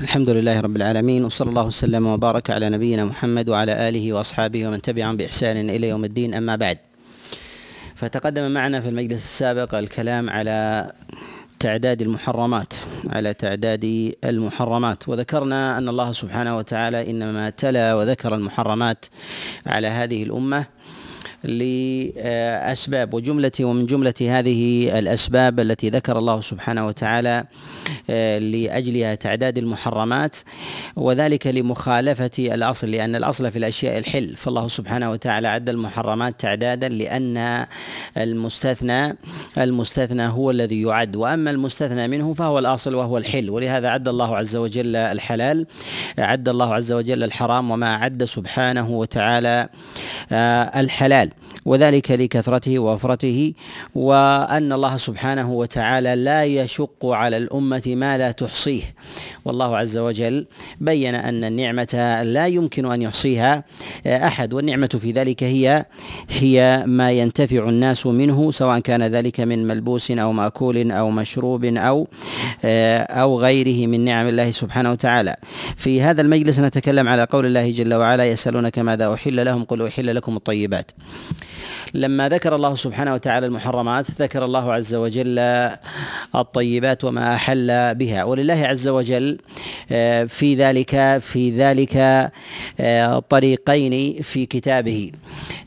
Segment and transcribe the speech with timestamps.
[0.00, 4.82] الحمد لله رب العالمين وصلى الله وسلم وبارك على نبينا محمد وعلى آله وأصحابه ومن
[4.82, 6.78] تبعهم بإحسان إلى يوم الدين أما بعد.
[7.94, 10.90] فتقدم معنا في المجلس السابق الكلام على
[11.58, 12.72] تعداد المحرمات
[13.12, 15.08] على تعداد المحرمات.
[15.08, 19.06] وذكرنا أن الله سبحانه وتعالى إنما تلا وذكر المحرمات
[19.66, 20.66] على هذه الأمة
[21.44, 27.44] لأسباب وجملة ومن جملة هذه الأسباب التي ذكر الله سبحانه وتعالى
[28.10, 30.36] آه، لأجلها تعداد المحرمات
[30.96, 34.36] وذلك لمخالفة الأصل لأن الأصل في الأشياء الحل.
[34.36, 37.66] فالله سبحانه وتعالى عد المحرمات تعدادا لأن
[38.16, 39.16] المستثنى
[39.58, 41.16] المستثنى هو الذي يعد.
[41.16, 45.66] وأما المستثنى منه فهو الأصل وهو الحل ولهذا عد الله عز وجل الحلال
[46.18, 49.68] عد الله عز وجل الحرام وما عد سبحانه وتعالى
[50.32, 51.33] آه، الحلال.
[51.64, 53.52] وذلك لكثرته ووفرته
[53.94, 58.82] وأن الله سبحانه وتعالى لا يشق على الأمة ما لا تحصيه.
[59.44, 60.46] والله عز وجل
[60.80, 63.64] بين أن النعمة لا يمكن أن يحصيها
[64.06, 65.84] أحد والنعمة في ذلك هي
[66.30, 72.08] هي ما ينتفع الناس منه سواء كان ذلك من ملبوس أو مأكول أو مشروب أو
[72.64, 75.36] أو غيره من نعم الله سبحانه وتعالى.
[75.76, 80.14] في هذا المجلس نتكلم على قول الله جل وعلا يسألونك ماذا أحل لهم؟ قل أحل
[80.16, 80.90] لكم الطيبات.
[81.94, 85.38] لما ذكر الله سبحانه وتعالى المحرمات ذكر الله عز وجل
[86.34, 88.24] الطيبات وما أحل بها.
[88.24, 89.38] ولله عز وجل
[89.92, 91.96] آه، في ذلك في ذلك
[92.80, 95.12] آه، طريقين في كتابه.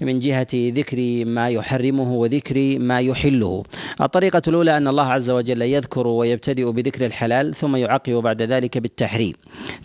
[0.01, 3.63] من جهة ذكر ما يحرمه وذكر ما يحله.
[4.01, 9.33] الطريقة الأولى أن الله عز وجل يذكر ويبتدئ بذكر الحلال ثم يعقب بعد ذلك بالتحريم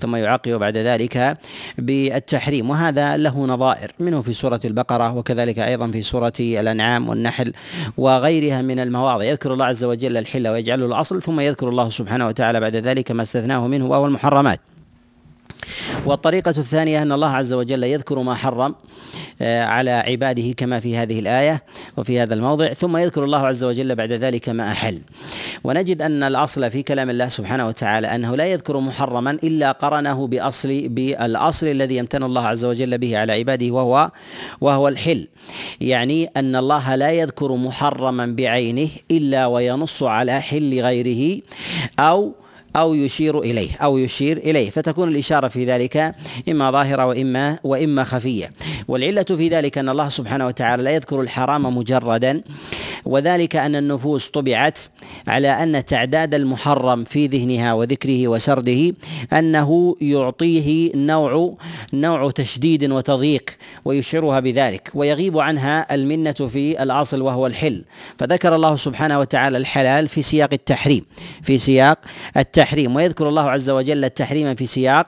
[0.01, 1.39] ثم يعقب بعد ذلك
[1.79, 2.71] بالتحريم.
[2.71, 7.53] وهذا له نظائر منه في سورة البقرة وكذلك أيضا في سورة الأنعام والنحل
[7.97, 9.25] وغيرها من المواضع.
[9.25, 13.23] يذكر الله عز وجل الحل ويجعله الأصل ثم يذكر الله سبحانه وتعالى بعد ذلك ما
[13.23, 14.61] استثناه منه وهو المحرمات.
[16.07, 18.75] والطريقة الثانية أن الله عز وجل يذكر ما حرم
[19.43, 21.63] آه، على عباده كما في هذه الآية
[21.97, 25.01] وفي هذا الموضع ثم يذكر الله عز وجل بعد ذلك ما أحل.
[25.65, 30.89] ونجد أن الأصل في كلام الله سبحانه وتعالى أنه لا يذكر محرما إلا قرنه بأصل
[30.89, 34.11] بالأصل الذي يمتن الله عز وجل به على عباده وهو
[34.61, 35.29] وهو الحل.
[35.81, 41.43] يعني أن الله لا يذكر محرما بعينه إلا وينص على حل غيره
[41.99, 42.33] أو
[42.77, 44.71] أو يشير إليه أو يشير إليه.
[44.71, 46.15] فتكون الإشارة في ذلك
[46.49, 48.53] إما ظاهرة وإما وإما خفية.
[48.89, 52.43] والعلة في ذلك أن الله سبحانه وتعالى لا يذكر الحرام مجردا.
[53.05, 54.79] وذلك أن النفوس طبعت
[55.29, 58.95] على أن تعداد المحرم في ذهنها وذكره وسرده
[59.33, 61.55] أنه يعطيه نوع
[61.93, 63.51] نوع تشديد وتضييق
[63.85, 67.85] ويشعرها بذلك ويغيب عنها المنة في الأصل وهو الحل.
[68.19, 71.05] فذكر الله سبحانه وتعالى الحلال في سياق التحريم
[71.43, 71.99] في سياق
[72.37, 75.07] التحريم ويذكر الله عز وجل التحريم في سياق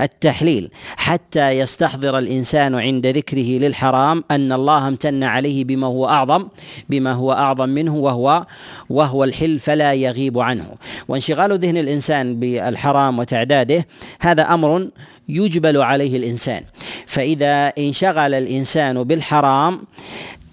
[0.00, 6.48] التحليل حتى يستحضر الإنسان عند ذكره للحرام أن الله امتن عليه بما هو أعظم
[6.88, 8.46] بما هو أعظم منه وهو
[8.90, 10.66] وهو الحل فلا يغيب عنه.
[11.08, 13.86] وانشغال ذهن الإنسان بالحرام وتعداده
[14.20, 14.88] هذا أمر
[15.28, 16.62] يجبل عليه الإنسان.
[17.06, 19.80] فإذا انشغل الإنسان بالحرام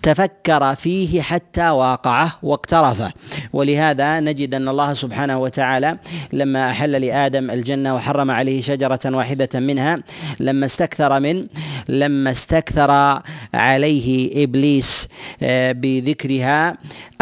[0.03, 3.11] تفكر فيه حتى واقعه واقترفه
[3.53, 5.97] ولهذا نجد أن الله سبحانه وتعالى
[6.33, 9.99] لما أحل لآدم الجنة وحرم عليه شجرة واحدة منها
[10.39, 11.47] لما استكثر من
[11.89, 13.21] لما استكثر
[13.53, 15.07] عليه إبليس
[15.43, 16.77] آه، بذكرها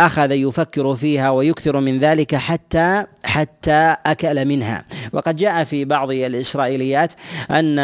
[0.06, 4.86] أخذ يفكر فيها ويكثر من ذلك حتى حتى أكل منها.
[5.14, 7.14] وقد جاء في بعض الإسرائيليات
[7.52, 7.80] أن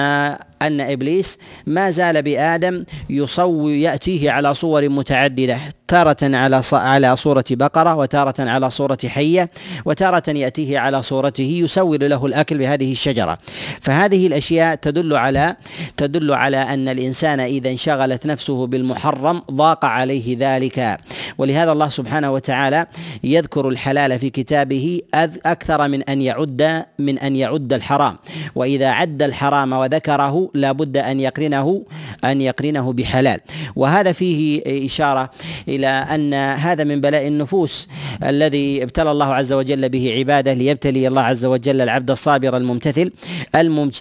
[0.61, 5.59] أن إبليس ما زال بآدم يصو يأتيه على صور متعددة.
[5.87, 9.49] تارة على على صورة بقرة وتارة على صورة حية
[9.85, 13.37] وتارة يأتيه على صورته يسول له الأكل بهذه الشجرة.
[13.81, 15.55] فهذه الأشياء تدل على
[15.97, 20.97] تدل على أن الإنسان إذا انشغلت نفسه بالمحرم ضاق عليه ذلك.
[21.37, 22.87] ولهذا الله سبحانه وتعالى
[23.23, 25.01] يذكر الحلال في كتابه
[25.45, 28.17] أكثر من أن يعد من أن يعد الحرام.
[28.55, 31.83] وإذا عد الحرام وذكره لا بد أن يقرنه
[32.23, 33.39] أن يقرنه بحلال.
[33.75, 35.29] وهذا فيه إشارة
[35.77, 37.87] إلى أن هذا من بلاء النفوس
[38.23, 43.11] الذي ابتلى الله عز وجل به عباده ليبتلي الله عز وجل العبد الصابر الممتثل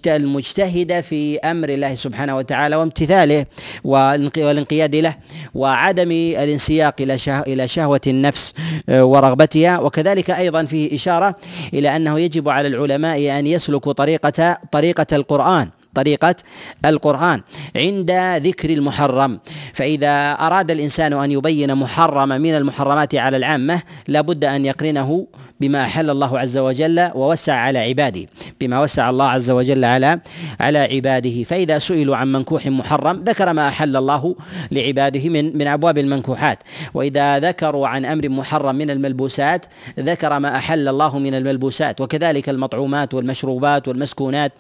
[0.07, 3.47] المجتهد في أمر الله سبحانه وتعالى وامتثاله
[3.85, 5.15] والانقياد له
[5.55, 8.55] وعدم الانسياق إلى إلى شهوة النفس
[8.89, 9.79] آه، ورغبتها.
[9.79, 11.37] وكذلك أيضا فيه إشارة
[11.75, 15.69] إلى أنه يجب على العلماء أن يسلكوا طريقه طريقة القرآن.
[15.97, 16.37] طريقة
[16.85, 17.39] القرآن
[17.77, 18.11] عند
[18.47, 19.33] ذكر المحرم.
[19.79, 20.15] فإذا
[20.47, 23.77] أراد الإنسان أن يبين محرما من المحرمات على العامة
[24.09, 25.27] لابد أن يقرنه
[25.61, 28.27] بما أحل الله عز وجل ووسع على عباده
[28.61, 30.21] بما وسع الله عز وجل على
[30.61, 31.43] على عباده.
[31.45, 34.37] فإذا سئلوا عن منكوح محرم ذكر ما أحل الله
[34.71, 36.59] لعباده من من أبواب المنكوحات.
[36.95, 39.67] وإذا ذكروا عن أمر محرم من الملبوسات
[40.01, 42.01] ذكر ما أحل الله من الملبوسات.
[42.01, 44.53] وكذلك المطعومات والمشروبات والمسكونات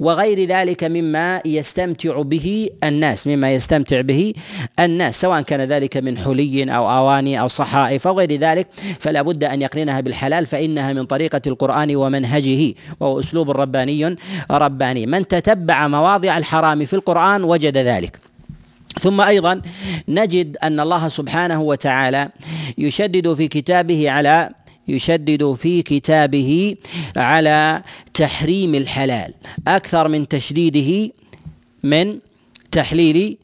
[0.00, 4.32] وغير ذلك مما يستمتع به الناس مما يستمتع به
[4.80, 5.20] الناس.
[5.20, 8.66] سواء كان ذلك من حلي أو أواني أو صحائف أو غير ذلك
[9.00, 14.16] فلا بد أن يقرنها بالحلال فإنها من طريقة القرآن ومنهجه وهو أسلوب رباني
[14.50, 15.06] رباني.
[15.06, 18.20] من تتبع مواضع الحرام في القرآن وجد ذلك.
[19.00, 19.62] ثم أيضا
[20.08, 22.28] نجد أن الله سبحانه وتعالى
[22.78, 24.50] يشدد في كتابه على
[24.88, 26.76] يشدد في كتابه
[27.16, 27.82] على
[28.14, 29.34] تحريم الحلال
[29.68, 31.12] أكثر من تشديده
[31.82, 32.18] من
[32.72, 33.38] تحليل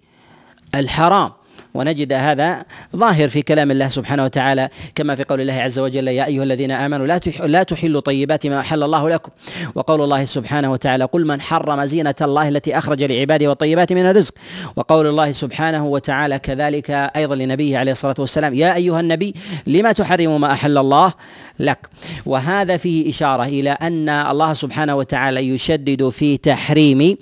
[0.75, 1.31] الحرام.
[1.75, 2.65] ونجد هذا
[2.97, 6.71] ظاهر في كلام الله سبحانه وتعالى كما في قول الله عز وجل يا أيها الذين
[6.71, 9.31] آمنوا لا لا تحلوا طيبات ما أحل الله لكم.
[9.75, 14.35] وقول الله سبحانه وتعالى قل من حرم زينة الله التي أخرج لعباده والطيبات من الرزق.
[14.77, 19.35] وقول الله سبحانه وتعالى كذلك أيضا لنبيه عليه الصلاة والسلام يا أيها النبي
[19.67, 21.13] لما تحرم ما أحل الله؟
[21.61, 21.89] لك.
[22.27, 27.17] وهذا فيه إشارة إلى أن الله سبحانه وتعالى يشدد في تحريم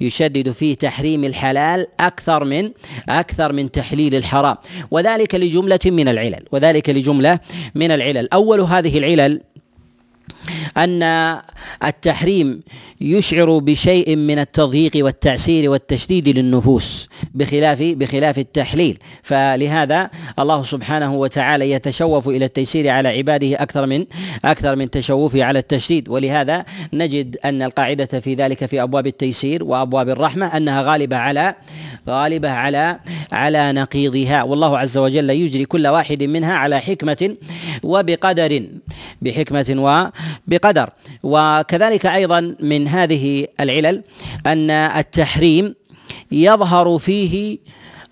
[0.00, 2.70] يشدد في تحريم الحلال أكثر من
[3.08, 4.56] أكثر من تحليل الحرام.
[4.90, 7.38] وذلك لجملة من العلل وذلك لجملة
[7.74, 8.32] من العلل.
[8.32, 9.40] أول هذه العلل
[10.76, 11.02] أن
[11.84, 12.60] التحريم
[13.00, 18.98] يشعر بشيء من التضييق والتعسير والتشديد للنفوس بخلاف بخلاف التحليل.
[19.22, 24.04] فلهذا الله سبحانه وتعالى يتشوف إلى التيسير على عباده أكثر من
[24.44, 26.08] أكثر من تشوفه على التشديد.
[26.08, 31.54] ولهذا نجد أن القاعدة في ذلك في أبواب التيسير وأبواب الرحمة أنها غالبة على
[32.08, 32.98] غالبة على
[33.32, 34.42] على نقيضها.
[34.42, 37.36] والله عز وجل يجري كل واحد منها على حكمة
[37.82, 38.62] وبقدر
[39.22, 39.74] بحكمة
[40.48, 40.90] وبقدر
[41.22, 44.02] وكذلك أيضا من هذه العلل
[44.46, 45.74] أن التحريم
[46.32, 47.58] يظهر فيه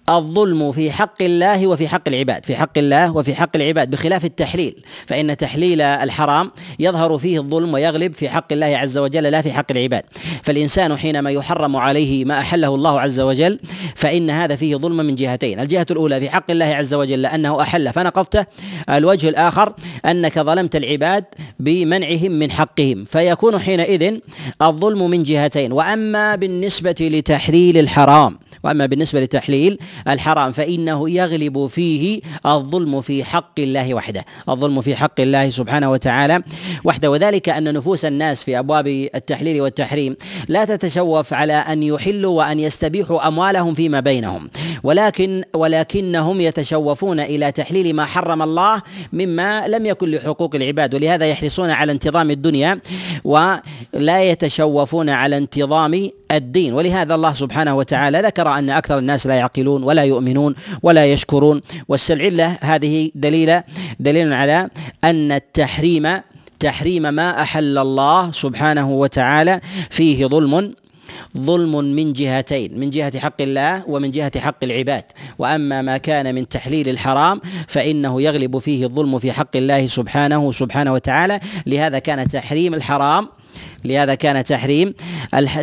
[0.08, 4.74] الظلم في حق الله وفي حق العباد في حق الله وفي حق العباد بخلاف التحليل.
[5.06, 9.66] فإن تحليل الحرام يظهر فيه الظلم ويغلب في حق الله عز وجل لا في حق
[9.70, 10.02] العباد.
[10.42, 13.58] فالإنسان حينما يحرم عليه ما أحله الله عز وجل
[13.94, 15.60] فإن هذا فيه ظلم من جهتين.
[15.60, 17.92] الجهة الأولى في حق الله عز وجل أنه أحل.
[17.92, 18.46] فنقضته
[18.90, 19.72] الوجه الآخر
[20.06, 21.24] أنك ظلمت العباد
[21.60, 23.04] بمنعهم من حقهم.
[23.04, 24.18] فيكون حينئذ
[24.62, 25.72] الظلم من جهتين.
[25.72, 29.78] وأما بالنسبة لتحليل الحرام وأما بالنسبة لتحليل
[30.08, 34.24] الحرام فإنه يغلب فيه الظلم في حق الله وحده.
[34.48, 36.42] الظلم في حق الله سبحانه وتعالى
[36.84, 37.10] وحده.
[37.10, 40.16] وذلك أن نفوس الناس في أبواب التحليل والتحريم
[40.48, 44.50] لا تتشوف على أن يحلوا وأن يستبيحوا أموالهم فيما بينهم.
[44.82, 50.94] ولكن ولكنهم يتشوفون إلى تحليل ما حرم الله مما لم يكن لحقوق العباد.
[50.94, 52.80] ولهذا يحرصون على انتظام الدنيا
[53.24, 56.74] ولا يتشوفون على انتظام الدين.
[56.74, 60.52] ولهذا الله سبحانه وتعالى ذكر أن أكثر الناس لا يعقلون ولا يؤمنون
[60.86, 61.56] ولا يشكرون.
[61.90, 63.50] والسلعله هذه دليل
[64.00, 64.58] دليل على
[65.04, 66.06] أن التحريم
[66.60, 70.74] تحريم ما أحل الله سبحانه وتعالى فيه ظلم
[71.38, 75.04] ظلم من جهتين من جهة حق الله ومن جهة حق العباد.
[75.38, 80.92] وأما ما كان من تحليل الحرام فإنه يغلب فيه الظلم في حق الله سبحانه سبحانه
[80.92, 81.40] وتعالى.
[81.66, 83.28] لهذا كان تحريم الحرام
[83.84, 84.94] لهذا كان تحريم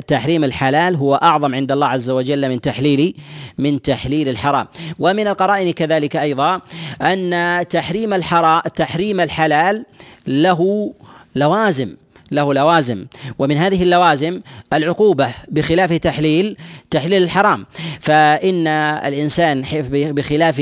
[0.08, 3.16] تحريم الحلال هو أعظم عند الله عز وجل من تحليل
[3.58, 4.68] من تحليل الحرام.
[5.00, 6.62] ومن القرائن كذلك أيضا
[7.02, 9.86] أن تحريم الحرام تحريم الحلال
[10.28, 10.94] له
[11.36, 11.96] لوازم.
[12.32, 13.06] له لوازم.
[13.40, 14.42] ومن هذه اللوازم
[14.74, 16.58] العقوبة بخلاف تحليل
[16.92, 17.66] تحليل الحرام.
[18.00, 20.60] فإن الإنسان بخلاف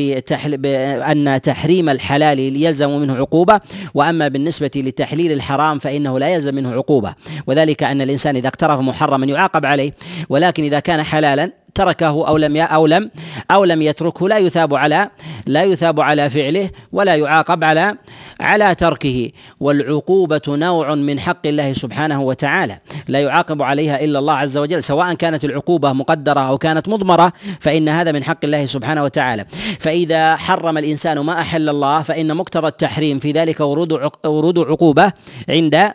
[1.12, 3.62] أن تحريم الحلال يلزم منه عقوبة
[3.94, 7.14] وأما بالنسبة لتحليل الحرام فإنه لا يلزم منه عقوبة.
[7.48, 9.92] وذلك أن الإنسان إذا اقترف محرما يعاقب عليه
[10.30, 13.12] ولكن إذا كان حلالا تركه أو لم أو لم
[13.52, 15.10] أو لم يتركه لا يثاب على
[15.46, 17.96] لا يثاب على فعله ولا يعاقب على
[18.40, 19.30] على تركه.
[19.60, 22.80] والعقوبة نوع من حق الله سبحانه وتعالى.
[23.08, 24.84] لا يعاقب عليها إلا الله عز وجل.
[24.84, 29.46] سواء كانت العقوبة مقدرة أو كانت مضمرة فإن هذا من حق الله سبحانه وتعالى.
[29.80, 35.12] فإذا حرم الإنسان ما أحل الله فإن مقتضى التحريم في ذلك ورود ورود عقوبة
[35.50, 35.92] عند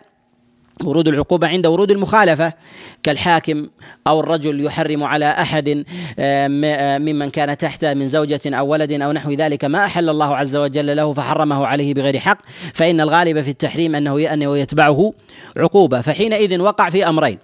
[0.85, 2.52] ورود العقوبة عند ورود المخالفة.
[3.08, 3.66] كالحاكم
[4.06, 5.84] أو الرجل يحرم على أحد
[6.18, 10.36] آه، آه، ممن كان تحته من زوجة أو ولد أو نحو ذلك ما أحل الله
[10.36, 12.38] عز وجل له فحرمه عليه بغير حق
[12.74, 15.12] فإن الغالب في التحريم أنه أنه يتبعه
[15.56, 16.00] عقوبة.
[16.00, 17.38] فحينئذ وقع في أمرين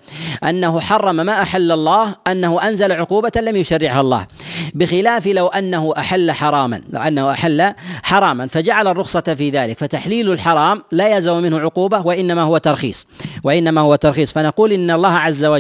[0.44, 4.26] أنه حرم ما أحل الله أنه أنزل عقوبة لم يشرعها الله.
[4.75, 9.78] بخلاف لو أنه أحل حراما لو أنه أحل حراما فجعل الرخصة في ذلك.
[9.78, 13.06] فتحليل الحرام لا يلزم منه عقوبة وإنما هو ترخيص
[13.44, 14.33] وإنما هو ترخيص.
[14.33, 15.54] فنقول إن الله عز وجل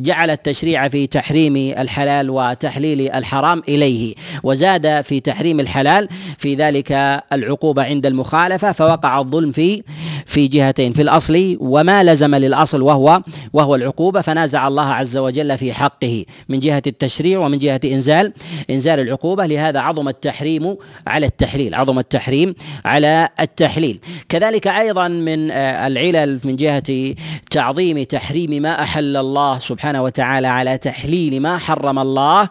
[0.00, 6.92] جعل التشريع في تحريم الحلال وتحليل الحرام إليه وزاد في تحريم الحلال في ذلك
[7.32, 9.82] العقوبة عند المخالفة فوقع الظلم في
[10.26, 13.22] في جهتين في الأصل وما لزم للأصل وهو
[13.52, 18.32] وهو العقوبة فنازع الله عز وجل في حقه من جهة التشريع ومن جهة إنزال
[18.70, 20.76] إنزال العقوبة لهذا عظم التحريم
[21.06, 24.00] على التحليل عظم التحريم على التحليل.
[24.28, 27.14] كذلك أيضا من العلل من جهة
[27.50, 32.48] تعظيم تحريم ما أحل الله سبحانه وتعالى على تحليل ما حرم الله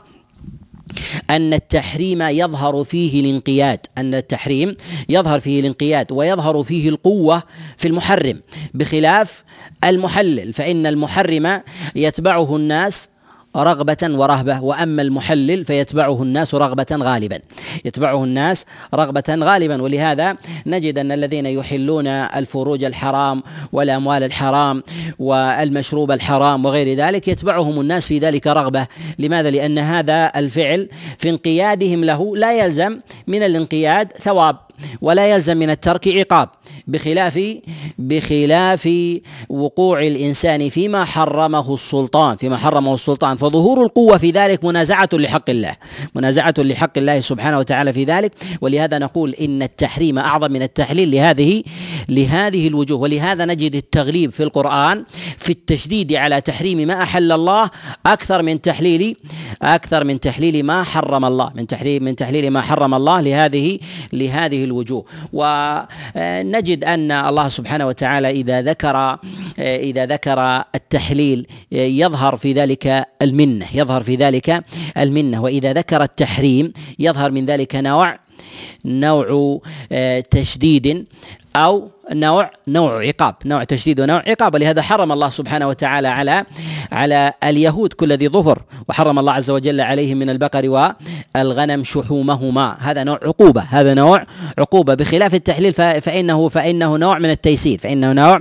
[1.30, 4.76] أن التحريم يظهر فيه الانقياد أن التحريم
[5.10, 7.44] يظهر فيه الانقياد ويظهر فيه القوة
[7.78, 8.42] في المحرم
[8.74, 9.44] بخلاف
[9.84, 11.62] المحلل فإن المحرم
[11.96, 13.10] يتبعه الناس
[13.56, 17.40] رغبة ورهبة وأما المحلل فيتبعه الناس رغبة غالبا.
[17.86, 19.82] يتبعه الناس رغبة غالبا.
[19.82, 24.84] ولهذا نجد أن الذين يحلون الفروج الحرام والأموال الحرام
[25.20, 28.88] والمشروب الحرام وغير ذلك يتبعهم الناس في ذلك رغبة.
[29.20, 34.58] لماذا؟ لأن هذا الفعل في انقيادهم له لا يلزم من الانقياد ثواب
[35.02, 36.50] ولا يلزم من الترك عقاب.
[36.88, 37.40] بخلاف
[37.98, 38.90] بخلاف
[39.50, 43.38] وقوع الإنسان فيما حرمه السلطان فيما حرمه السلطان.
[43.44, 45.76] فظهور القوة في ذلك منازعة لحق الله
[46.16, 48.32] منازعة لحق الله سبحانه وتعالى في ذلك.
[48.62, 51.64] ولهذا نقول إن التحريم أعظم من التحليل لهذه
[52.10, 53.00] لهذه الوجوه.
[53.00, 55.04] ولهذا نجد التغليب في القرآن
[55.38, 57.70] في التشديد على تحريم ما أحل الله
[58.06, 59.16] أكثر من تحليل
[59.62, 63.80] أكثر من تحليل ما حرم الله من تحريم من تحليل ما حرم الله لهذه
[64.14, 65.06] لهذه الوجوه.
[65.34, 69.18] ونجد أن الله سبحانه وتعالى إذا ذكر
[69.60, 74.64] إذا ذكر التحليل يظهر في ذلك المنة يظهر في ذلك
[74.98, 75.42] المنة.
[75.42, 78.20] وإذا ذكر التحريم يظهر من ذلك نوع
[78.86, 79.60] نوع
[80.32, 81.06] تشديد
[81.56, 86.46] أو نوع نوع عقاب نوع تشديد ونوع عقاب ولهذا حرم الله سبحانه وتعالى على
[86.92, 90.70] على اليهود كل ذي ظفر وحرم الله عز وجل عليهم من البقر
[91.36, 92.78] والغنم شحومهما.
[92.80, 94.26] هذا نوع عقوبة هذا نوع
[94.58, 94.94] عقوبة.
[94.94, 98.40] بخلاف التحليل فإنه فإنه نوع من التيسير فإنه نوع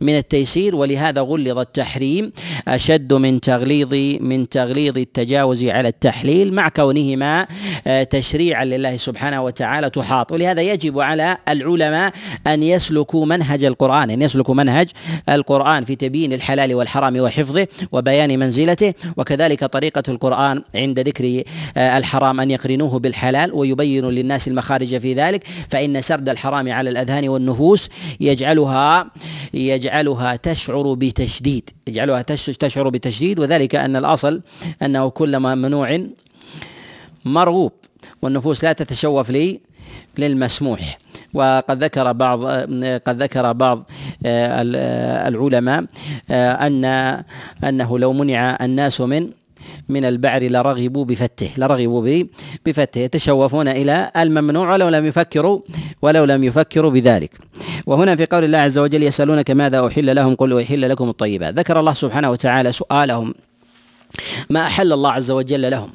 [0.00, 2.32] من التيسير ولهذا غلظ التحريم
[2.68, 7.46] أشد من تغليظ من تغليظ التجاوز على التحليل مع كونهما
[7.86, 10.32] آه، تشريعا لله سبحانه وتعالى تحاط.
[10.32, 12.12] ولهذا يجب على العلماء
[12.46, 14.88] أن يسلكوا منهج القرآن أن يسلكوا منهج
[15.28, 21.42] القرآن في تبيين الحلال والحرام وحفظه وبيان منزلته وكذلك طريقة القرآن عند ذكر
[21.76, 27.28] آه، الحرام أن يقرنوه بالحلال ويبين للناس المخارج في ذلك فإن سرد الحرام على الأذهان
[27.28, 27.88] والنفوس
[28.20, 29.10] يجعلها
[29.54, 34.42] يجعلها تشعر بتشديد يجعلها تشعر بتشديد وذلك أن الأصل
[34.82, 36.06] أنه كل ممنوع
[37.24, 37.72] مرغوب
[38.22, 39.60] والنفوس لا تتشوف لي
[40.18, 40.98] للمسموح.
[41.34, 42.46] وقد ذكر بعض
[43.06, 43.90] قد ذكر بعض
[44.26, 44.62] آه،
[45.28, 45.84] العلماء
[46.30, 46.84] آه، أن
[47.64, 49.30] أنه لو منع الناس من
[49.88, 52.24] من البعر لرغبوا بفته لرغبوا
[52.66, 55.60] بفته يتشوفون إلى الممنوع ولو لم يفكروا
[56.02, 57.30] ولو لم يفكروا بذلك.
[57.86, 61.54] وهنا في قول الله عز وجل يسألونك ماذا أحل لهم؟ قل أحل لكم الطيبات.
[61.54, 63.34] ذكر الله سبحانه وتعالى سؤالهم
[64.50, 65.90] ما أحل الله عز وجل لهم.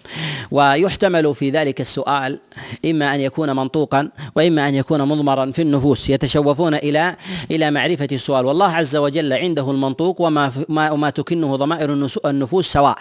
[0.52, 2.40] ويحتمل في ذلك السؤال
[2.86, 7.16] إما أن يكون منطوقا وإما أن يكون مضمرا في النفوس يتشوفون إلى
[7.52, 8.46] إلى معرفة السؤال.
[8.46, 12.98] والله عز وجل عنده المنطوق وما ما وما تكنه ضمائر النفوس سواء.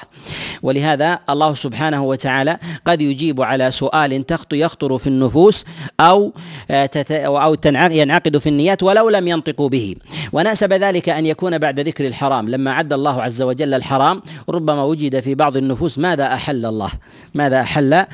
[0.62, 5.64] ولهذا الله سبحانه وتعالى قد يجيب على سؤال تخطو يخطر في النفوس
[6.00, 6.32] أو
[6.70, 9.94] أو ينعقد في النيات ولو لم ينطقوا به.
[10.32, 12.48] ونأسب ذلك أن يكون بعد ذكر الحرام.
[12.48, 16.90] لما عد الله عز وجل الحرام ربما وجد في بعض النفوس ماذا أحل الله؟
[17.34, 18.04] ماذا أحل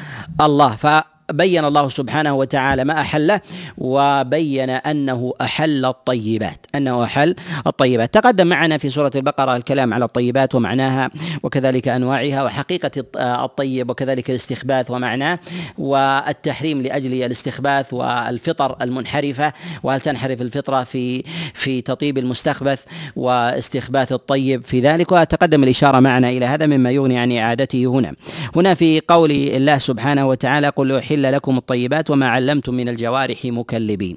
[0.41, 3.41] الله؟ ف بين الله سبحانه وتعالى ما أحله
[3.79, 7.35] وبين أنه أحل الطيبات أنه أحل
[7.67, 8.15] الطيبات.
[8.15, 11.11] تقدم معنا في سورة البقرة الكلام على الطيبات ومعناها
[11.43, 15.39] وكذلك أنواعها وحقيقة الطيب وكذلك الاستخباث ومعناه
[15.79, 19.53] والتحريم لأجل الاستخباث والفطر المنحرفة.
[19.83, 22.85] وهل تنحرف الفطرة في في تطيب المستخبث
[23.17, 28.13] واستخباث الطيب في ذلك؟ وتقدم الإشارة معنا إلى هذا مما يغني عن إعادته هنا.
[28.57, 34.17] هنا في قول الله سبحانه وتعالى قل أحل لكم الطيبات وما علمتم من الجوارح مكلبين.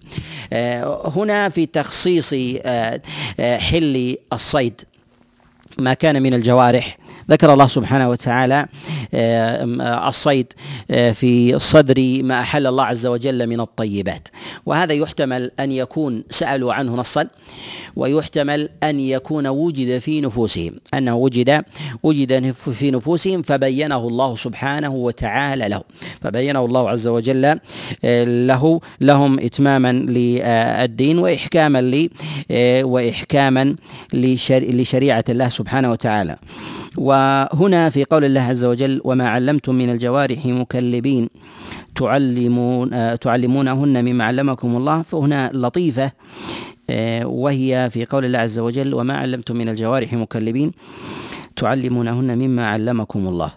[0.54, 3.02] آه، هنا في تخصيص آه،
[3.40, 4.82] آه، حل الصيد
[5.78, 6.98] ما كان من الجوارح.
[7.32, 8.68] ذكر الله سبحانه وتعالى
[9.14, 10.54] آه، الصيد
[10.92, 14.28] آه، في صدر ما أحل الله عز وجل من الطيبات.
[14.66, 17.26] وهذا يحتمل أن يكون سألوا عنه نصا
[17.96, 20.72] ويحتمل أن يكون وجد في نفوسهم.
[20.94, 21.64] أنه وجد
[22.04, 25.82] وجد في نفوسهم فبينه الله سبحانه وتعالى له.
[26.22, 32.10] فبينه الله عز وجل آه، له لهم اتماما للدين واحكاما ل
[32.84, 33.76] واحكاما
[34.14, 36.38] لشريعة الله سبحانه وتعالى.
[36.98, 41.30] وهنا في قول الله عز وجل وما علمتم من الجوارح مكلبين
[41.96, 46.12] تعلمون تعلمونهن مما علمكم الله فهنا لطيفة
[47.24, 50.72] وهي في قول الله عز وجل وما علمتم من الجوارح مكلبين
[51.56, 53.52] تعلمونهن مما علمكم الله.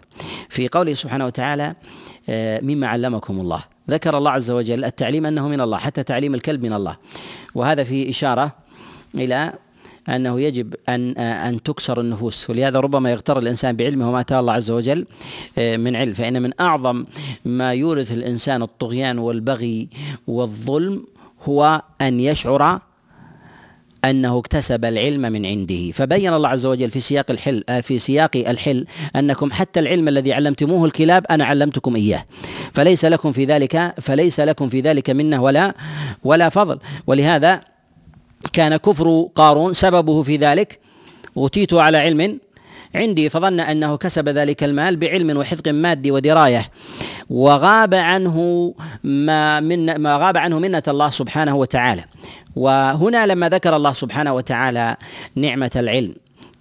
[0.49, 1.75] في قوله سبحانه وتعالى
[2.63, 3.65] مما علمكم الله.
[3.91, 6.97] ذكر الله عز وجل التعليم أنه من الله حتى تعليم الكلب من الله.
[7.55, 8.53] وهذا في إشارة
[9.15, 9.53] إلى
[10.11, 12.51] أنه يجب أن أن تكسر النفوس.
[12.51, 15.07] ولهذا ربما يغتر الإنسان بعلمه وما اتاه الله عز وجل
[15.59, 16.13] آه، من علم.
[16.13, 17.05] فإن من أعظم
[17.45, 19.89] ما يورث الإنسان الطغيان والبغي
[20.27, 21.05] والظلم
[21.43, 22.81] هو أن يشعر
[24.05, 25.91] أنه اكتسب العلم من عنده.
[25.93, 28.87] فبين الله عز وجل في سياق الحل آه، في سياق الحل
[29.17, 32.25] أنكم حتى العلم الذي علمتموه الكلاب أنا علمتكم إياه.
[32.73, 35.75] فليس لكم في ذلك فليس لكم في ذلك منه ولا
[36.25, 36.79] ولا فضل.
[37.07, 37.61] ولهذا
[38.53, 40.81] كان كفر قارون سببه في ذلك.
[41.37, 42.39] أوتيت على علم
[42.95, 46.71] عندي فظن أنه كسب ذلك المال بعلم وحذق مادي ودراية.
[47.31, 52.05] وغاب عنه ما من ما غاب عنه منة الله سبحانه وتعالى.
[52.57, 54.97] وهنا لما ذكر الله سبحانه وتعالى
[55.35, 56.15] نعمة العلم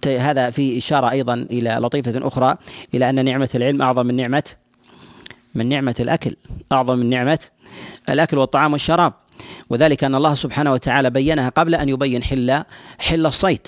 [0.06, 2.54] هذا في إشارة أيضا إلى لطيفة أخرى
[2.94, 4.42] إلى أن نعمة العلم أعظم من نعمة
[5.54, 6.36] من نعمة الأكل
[6.72, 7.38] أعظم من نعمة
[8.08, 9.12] الأكل والطعام والشراب.
[9.70, 12.62] وذلك أن الله سبحانه وتعالى بينها قبل أن يبين حل
[12.98, 13.66] حل الصيد.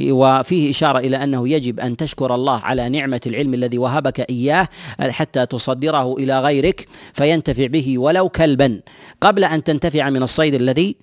[0.00, 4.68] وفيه إشارة إلى أنه يجب أن تشكر الله على نعمة العلم الذي وهبك إياه
[5.00, 8.80] حتى تصدره إلى غيرك فينتفع به ولو كلبا.
[9.20, 10.96] قبل أن تنتفع من الصيد الذي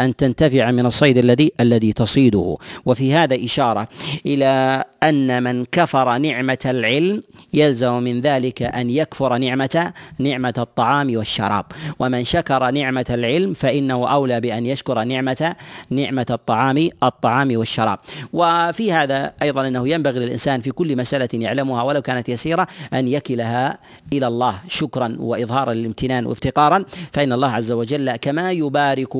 [0.00, 2.56] أن تنتفع من الصيد الذي الذي تصيده.
[2.86, 3.88] وفي هذا إشارة
[4.26, 7.22] إلى أن من كفر نعمة العلم
[7.54, 11.64] يلزم من ذلك أن يكفر نعمة نعمة الطعام والشراب.
[11.98, 15.54] ومن شكر نعمة العلم فإنه أولى بأن يشكر نعمة
[15.90, 17.98] نعمة الطعام الطعام والشراب.
[18.32, 23.78] وفي هذا أيضا أنه ينبغي للإنسان في كل مسألة يعلمها ولو كانت يسيرة أن يكلها
[24.12, 26.84] إلى الله شكرا واظهارا للامتنان وافتقارا.
[27.12, 29.16] فإن الله عز وجل كما يبارك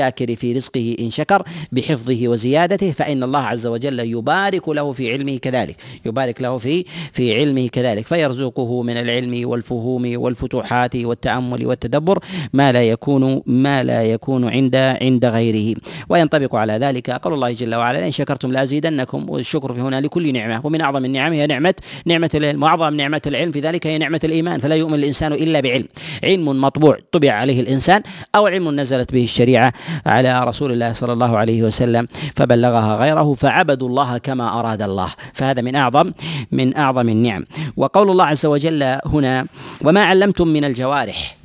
[0.00, 5.36] للشاكر في رزقه إن شكر بحفظه وزيادته فإن الله عز وجل يبارك له في علمه
[5.36, 12.18] كذلك يبارك له في في علمه كذلك فيرزقه من العلم والفهوم والفتوحات والتأمل والتدبر
[12.52, 15.76] ما لا يكون ما لا يكون عند عند غيره.
[16.08, 19.30] وينطبق على ذلك قول الله جل وعلا إن شكرتم لأزيدنكم.
[19.30, 23.52] والشكر في هنا لكل نعمة ومن أعظم النعم هي نعمة نعمة العلم وأعظم نعمة العلم
[23.52, 25.88] في ذلك هي نعمة الإيمان فلا يؤمن الإنسان إلا بعلم.
[26.24, 28.02] علم مطبوع طبع عليه الإنسان
[28.34, 29.72] أو علم نزلت به الشريعة
[30.06, 35.08] على رسول الله صلى الله عليه وسلم فبلغها غيره فعبدوا الله كما أراد الله.
[35.34, 36.12] فهذا من أعظم
[36.52, 37.44] من أعظم النعم.
[37.76, 39.46] وقول الله عز وجل هنا
[39.84, 41.36] وما علمتم من الجوارح.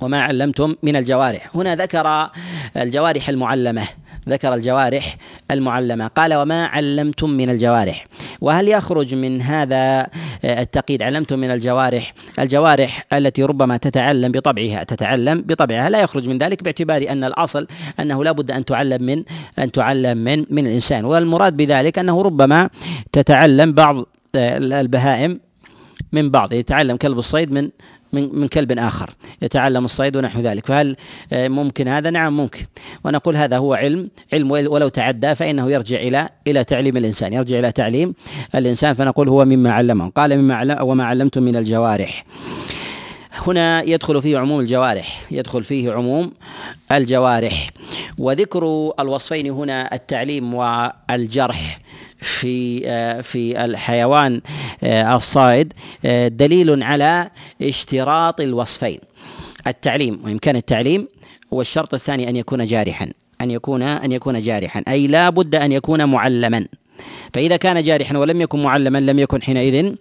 [0.00, 1.50] وما علمتم من الجوارح.
[1.54, 2.30] هنا ذكر
[2.76, 3.82] الجوارح المعلمة.
[4.28, 5.16] ذكر الجوارح
[5.50, 6.06] المعلمة.
[6.06, 8.06] قال وما علمتم من الجوارح.
[8.40, 10.06] وهل يخرج من هذا
[10.44, 15.90] التقييد علمتم من الجوارح الجوارح التي ربما تتعلم بطبعها تتعلم بطبعها.
[15.90, 17.66] لا يخرج من ذلك باعتبار أن الأصل
[18.00, 19.24] أنه لا بد أن تعلم من
[19.58, 21.04] أن تعلم من من الإنسان.
[21.04, 22.70] والمراد بذلك أنه ربما
[23.12, 24.06] تتعلم بعض
[24.36, 25.40] البهائم
[26.12, 26.52] من بعض.
[26.52, 27.70] يتعلم كلب الصيد من
[28.14, 29.10] من من كلب آخر
[29.42, 30.66] يتعلم الصيد ونحو ذلك.
[30.66, 30.96] فهل
[31.32, 32.64] آه، ممكن هذا؟ نعم ممكن.
[33.04, 34.08] ونقول هذا هو علم.
[34.32, 38.14] علم ولو تعدى فإنه يرجع إلى إلى تعليم الإنسان يرجع إلى تعليم
[38.54, 38.94] الإنسان.
[38.94, 40.10] فنقول هو مما علمه.
[40.10, 42.24] قال مما علم وما علمتم من الجوارح.
[43.46, 45.20] هنا يدخل فيه عموم الجوارح.
[45.30, 46.32] يدخل فيه عموم
[46.92, 47.68] الجوارح.
[48.18, 51.78] وذكر الوصفين هنا التعليم والجرح.
[52.24, 54.40] في آه، في الحيوان
[54.84, 55.72] آه، الصائد
[56.04, 57.30] آه، دليل على
[57.62, 58.98] اشتراط الوصفين.
[59.66, 61.08] التعليم وإمكان التعليم
[61.50, 66.04] والشرط الثاني أن يكون جارحا أن يكون أن يكون جارحا أي لا بد أن يكون
[66.04, 66.66] معلما.
[67.34, 69.92] فإذا كان جارحا ولم يكن معلما لم يكن حينئذ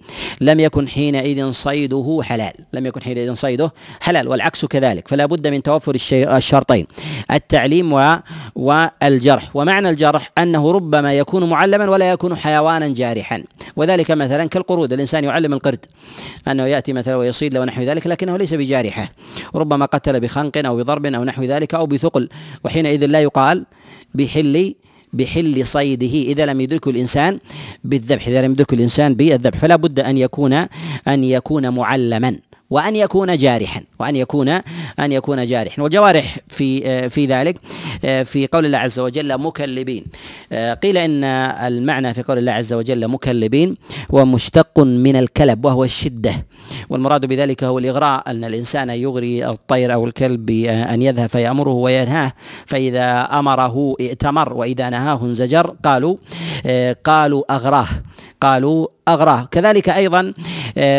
[0.41, 2.53] لم يكن حينئذ صيده حلال.
[2.73, 4.27] لم يكن حينئذ صيده حلال.
[4.27, 5.07] والعكس كذلك.
[5.07, 6.87] فلا بد من توفر الشرطين
[7.31, 8.17] التعليم و
[8.55, 9.55] والجرح.
[9.55, 13.43] ومعنى الجرح أنه ربما يكون معلما ولا يكون حيوانا جارحا.
[13.75, 14.93] وذلك مثلا كالقرود.
[14.93, 15.85] الإنسان يعلم القرد
[16.47, 19.09] أنه يأتي مثلا ويصيد له ونحو ذلك لكنه ليس بجارحة.
[19.55, 22.29] ربما قتل بخنق أو بضرب أو نحو ذلك أو بثقل.
[22.65, 23.65] وحينئذ لا يقال
[24.13, 24.75] بحل
[25.13, 27.39] بحل صيده إذا لم يدركه الإنسان
[27.83, 30.53] بالذبح إذا لم يدركه الإنسان بالذبح فلا بد أن يكون
[31.07, 32.35] أن يكون معلما.
[32.73, 34.49] وأن يكون جارحا وأن يكون
[34.99, 35.81] أن يكون جارحا.
[35.81, 37.57] والجوارح في في ذلك
[38.01, 40.05] في قول الله عز وجل مكلبين.
[40.83, 43.77] قيل إن المعنى في قول الله عز وجل مكلبين
[44.13, 46.45] هو مشتق من الكلب وهو الشدة.
[46.89, 52.33] والمراد بذلك هو الإغراء أن الإنسان يغري الطير أو الكلب بأن يذهب فيأمره وينهاه.
[52.65, 56.15] فإذا أمره ائتمر وإذا نهاه انزجر قالوا
[57.03, 57.87] قالوا أغراه.
[58.43, 59.47] قالوا أغراه.
[59.51, 60.33] كذلك أيضا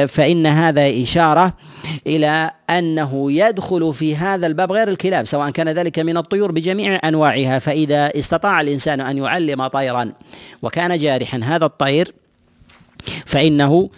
[0.07, 1.53] فإن هذا إشارة
[2.07, 7.59] إلى أنه يدخل في هذا الباب غير الكلاب سواء كان ذلك من الطيور بجميع أنواعها
[7.59, 10.13] فإذا استطاع الإنسان أن يعلم طيرا
[10.63, 12.15] وكان جارحا هذا الطير
[13.27, 13.91] فإنه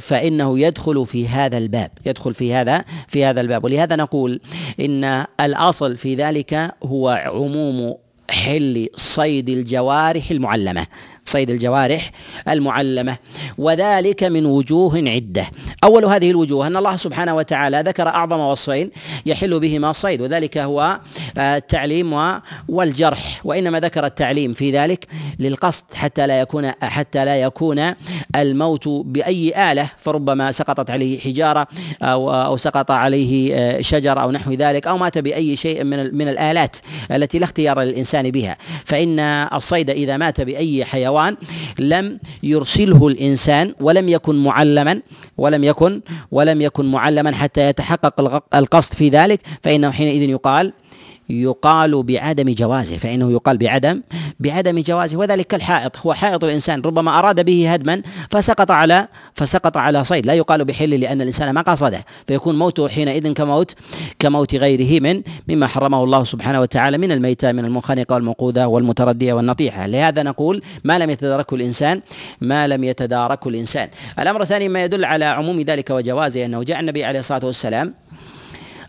[0.00, 3.64] فإنه يدخل في هذا الباب يدخل في هذا في هذا الباب.
[3.64, 4.40] ولهذا نقول
[4.80, 7.94] إن الأصل في ذلك هو عموم
[8.30, 10.86] حل صيد الجوارح المعلمة.
[11.24, 12.10] صيد الجوارح
[12.48, 13.16] المعلمة
[13.58, 15.46] وذلك من وجوه عدة.
[15.84, 18.90] أول هذه الوجوه أن الله سبحانه وتعالى ذكر أعظم وصفين
[19.26, 21.00] يحل بهما الصيد وذلك هو
[21.38, 23.40] آه، التعليم والجرح.
[23.44, 25.06] وإنما ذكر التعليم في ذلك
[25.38, 27.94] للقصد حتى لا يكون حتى لا يكون
[28.36, 31.66] الموت بأي آلة فربما سقطت عليه حجارة
[32.02, 36.28] أو أو سقط عليه آه، شجر أو نحو ذلك أو مات بأي شيء من من
[36.28, 36.76] الآلات
[37.10, 38.56] التي لا اختيار للإنسان بها.
[38.84, 39.20] فإن
[39.52, 41.36] الصيد إذا مات بأي حيوان حيوان
[41.78, 45.00] لم يرسله الإنسان ولم يكن معلما
[45.38, 50.72] ولم يكن ولم يكن معلما حتى يتحقق القصد في ذلك فإنه حينئذ يقال
[51.32, 54.02] يقال بعدم جوازه فإنه يقال بعدم
[54.40, 60.04] بعدم جوازه وذلك كالحائط هو حائط الإنسان ربما أراد به هدما فسقط على فسقط على
[60.04, 60.26] صيد.
[60.26, 63.74] لا يقال بحل لأن الإنسان ما قصده فيكون موته حينئذ كموت
[64.18, 69.86] كموت غيره من مما حرمه الله سبحانه وتعالى من الميتة من المنخنقة والموقودة والمتردية والنطيحة.
[69.86, 72.00] لهذا نقول ما لم يتداركه الإنسان
[72.40, 73.88] ما لم يتداركه الإنسان.
[74.18, 78.01] الأمر الثاني ما يدل على عموم ذلك وجوازه أنه جاء النبي عليه الصلاة والسلام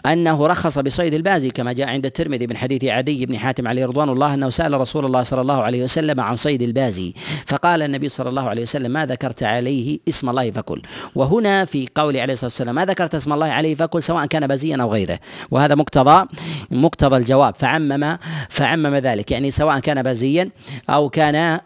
[0.05, 4.09] أنه رخص بصيد البازي كما جاء عند الترمذي من حديث عدي بن حاتم عليه رضوان
[4.09, 7.13] الله أنه سأل رسول الله صلى الله عليه وسلم عن صيد البازي
[7.47, 10.81] فقال النبي صلى الله عليه وسلم ما ذكرت عليه اسم الله فكل
[11.15, 14.77] وهنا في قول عليه الصلاة والسلام ما ذكرت اسم الله عليه فكل سواء كان بازيا
[14.81, 15.19] أو غيره.
[15.51, 16.25] وهذا مقتضى
[16.71, 17.55] مقتضى الجواب.
[17.55, 18.17] فعمم
[18.49, 20.49] فعمم ذلك يعني سواء كان بازيا
[20.89, 21.59] أو كان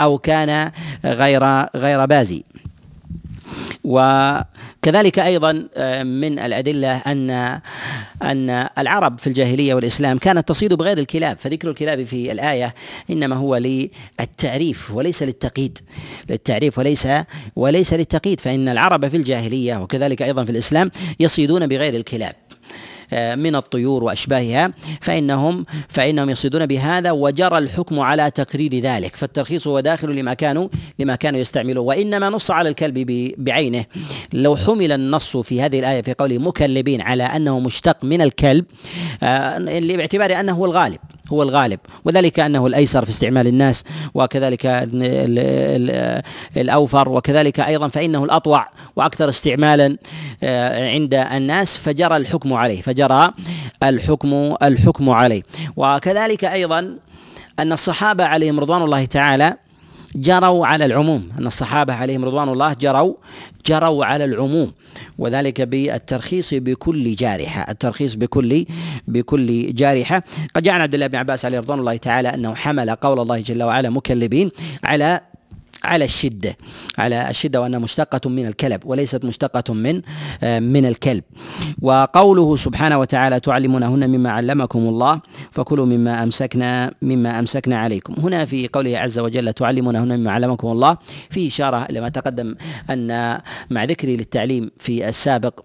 [0.00, 0.70] أو كان
[1.04, 1.44] غير
[1.76, 2.44] غير بازي.
[4.82, 7.30] وكذلك أيضا آه، من الأدلة أن
[8.22, 12.74] أن العرب في الجاهلية والإسلام كانت تصيد بغير الكلاب فذكر الكلاب في الآية
[13.10, 15.78] إنما هو للتعريف وليس للتقييد
[16.30, 17.08] للتعريف وليس
[17.56, 20.90] وليس للتقييد فإن العرب في الجاهلية وكذلك أيضا في الإسلام
[21.20, 22.34] يصيدون بغير الكلاب.
[23.12, 29.16] من الطيور وأشباهها فانهم فإنهم يصيدون بهذا وجرى الحكم على تقرير ذلك.
[29.16, 33.84] فالترخيص هو داخل لما كانوا لما كانوا يستعملون وإنما نص على الكلب بعينه.
[34.32, 38.64] لو حمل النص في هذه الآية في قوله مكلبين على أنه مشتق من الكلب
[39.22, 40.98] آه، باعتبار أنه هو الغالب.
[41.32, 41.80] هو الغالب.
[42.04, 44.66] وذلك أنه الأيسر في استعمال الناس وكذلك
[46.56, 49.96] الأوفر وكذلك أيضا فإنه الأطوع وأكثر استعمالا
[50.42, 53.32] آه، عند الناس فجرى الحكم عليه فجرى
[53.82, 55.42] الحكم الحكم عليه.
[55.76, 56.96] وكذلك أيضا
[57.58, 59.56] أن الصحابة عليهم رضوان الله تعالى
[60.14, 63.14] جروا على العموم أن الصحابة عليهم رضوان الله جروا
[63.66, 64.72] جروا على العموم
[65.18, 68.64] وذلك بالترخيص بكل جارحة الترخيص بكل
[69.08, 70.22] بكل جارحة.
[70.54, 73.40] قد جاء عن عبد الله بن عباس عليه رضوان الله تعالى أنه حمل قول الله
[73.40, 74.50] جل وعلا مكلبين
[74.84, 75.20] على
[75.84, 76.56] على الشدة
[76.98, 80.02] على الشدة وأنها مشتقة من الكلب وليست مشتقة من
[80.42, 81.24] آه، من الكلب.
[81.82, 88.14] وقوله سبحانه وتعالى تعلمونهن مما علمكم الله فكلوا مما أمسكنا مما أمسكنا عليكم.
[88.18, 90.96] هنا في قوله عز وجل تعلمونهن مما علمكم الله
[91.30, 92.54] في إشارة لما تقدم
[92.90, 93.38] أن
[93.70, 95.60] مع ذكري للتعليم في السابق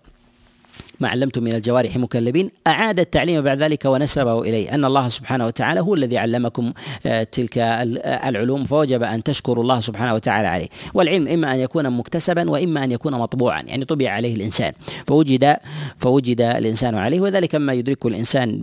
[0.99, 2.51] ما علمتم من الجوارح مكلبين.
[2.67, 4.73] أعاد التعليم بعد ذلك ونسبه إليه.
[4.75, 6.73] أن الله سبحانه وتعالى هو الذي علمكم
[7.05, 10.67] آه، تلك العلوم فوجب أن تشكروا الله سبحانه وتعالى عليه.
[10.93, 14.73] والعلم إما أن يكون مكتسبا وإما أن يكون مطبوعا يعني طبع عليه الإنسان.
[15.07, 15.57] فوجد
[15.97, 18.59] فوجد الإنسان عليه وذلك ما يدركه الإنسان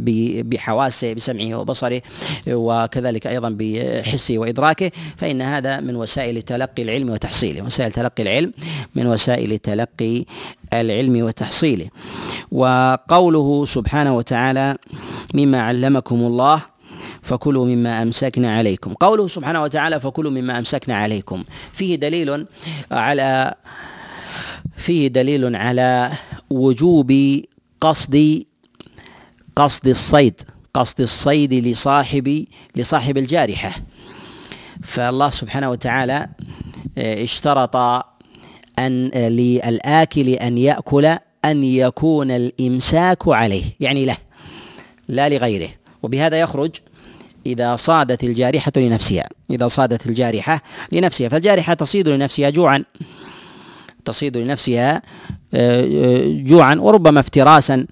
[0.48, 2.02] بحواسه بسمعه وبصره
[2.48, 4.90] وكذلك أيضا بحسه وإدراكه.
[5.16, 7.62] فإن هذا من وسائل تلقي العلم وتحصيله.
[7.62, 8.52] وسائل تلقي العلم
[8.94, 10.24] من وسائل تلقي
[10.80, 11.88] العلم وتحصيله.
[12.52, 14.76] وقوله سبحانه وتعالى
[15.34, 16.62] مما علمكم الله
[17.22, 18.94] فكلوا مما أمسكنا عليكم.
[18.94, 21.44] قوله سبحانه وتعالى فكلوا مما أمسكنا عليكم.
[21.72, 22.46] فيه دليل
[22.92, 23.54] على
[24.76, 26.12] فيه دليل على
[26.50, 27.40] وجوب
[27.80, 28.44] قصد
[29.56, 30.42] قصد الصيد
[30.74, 32.44] قصد الصيد لصاحب
[32.76, 33.72] لصاحب الجارحة.
[34.82, 36.28] فالله سبحانه وتعالى
[36.98, 37.76] اشترط
[38.78, 44.16] أن للآكل أن يأكل أن يكون الإمساك عليه يعني له
[45.08, 45.68] لا لغيره.
[46.02, 46.70] وبهذا يخرج
[47.46, 51.28] إذا صادت الجارحة لنفسها إذا صادت الجارحة لنفسها.
[51.28, 52.84] فالجارحة تصيد لنفسها جوعا
[54.04, 55.02] تصيد لنفسها
[55.54, 57.86] آه، آه، جوعا وربما افتراسا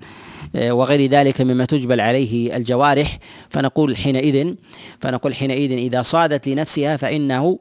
[0.57, 3.19] آه، وغير ذلك مما تجبل عليه الجوارح.
[3.51, 4.55] فنقول حينئذ
[5.01, 7.59] فنقول حينئذ إذا صادت لنفسها فإنه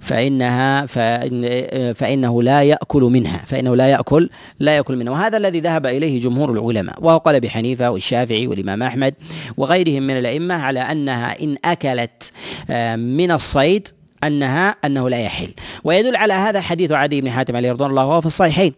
[0.00, 5.12] فإنها فإن فإنه لا يأكل منها فإنه لا يأكل لا يأكل منها.
[5.12, 9.14] وهذا الذي ذهب إليه جمهور العلماء وهو قال أبي حنيفة والشافعي والإمام أحمد
[9.56, 12.32] وغيرهم من الأئمة على أنها إن أكلت
[12.70, 13.88] آه، من الصيد
[14.24, 15.52] أنها أنه لا يحل.
[15.84, 18.72] ويدل على هذا حديث عدي بن حاتم عليه رضوان الله وهو في الصحيحين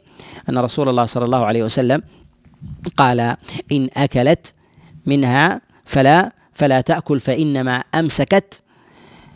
[0.48, 2.02] أن رسول الله صلى الله عليه وسلم
[2.96, 3.20] قال
[3.72, 4.54] إن أكلت
[5.06, 8.62] منها فلا فلا تأكل فإنما أمسكت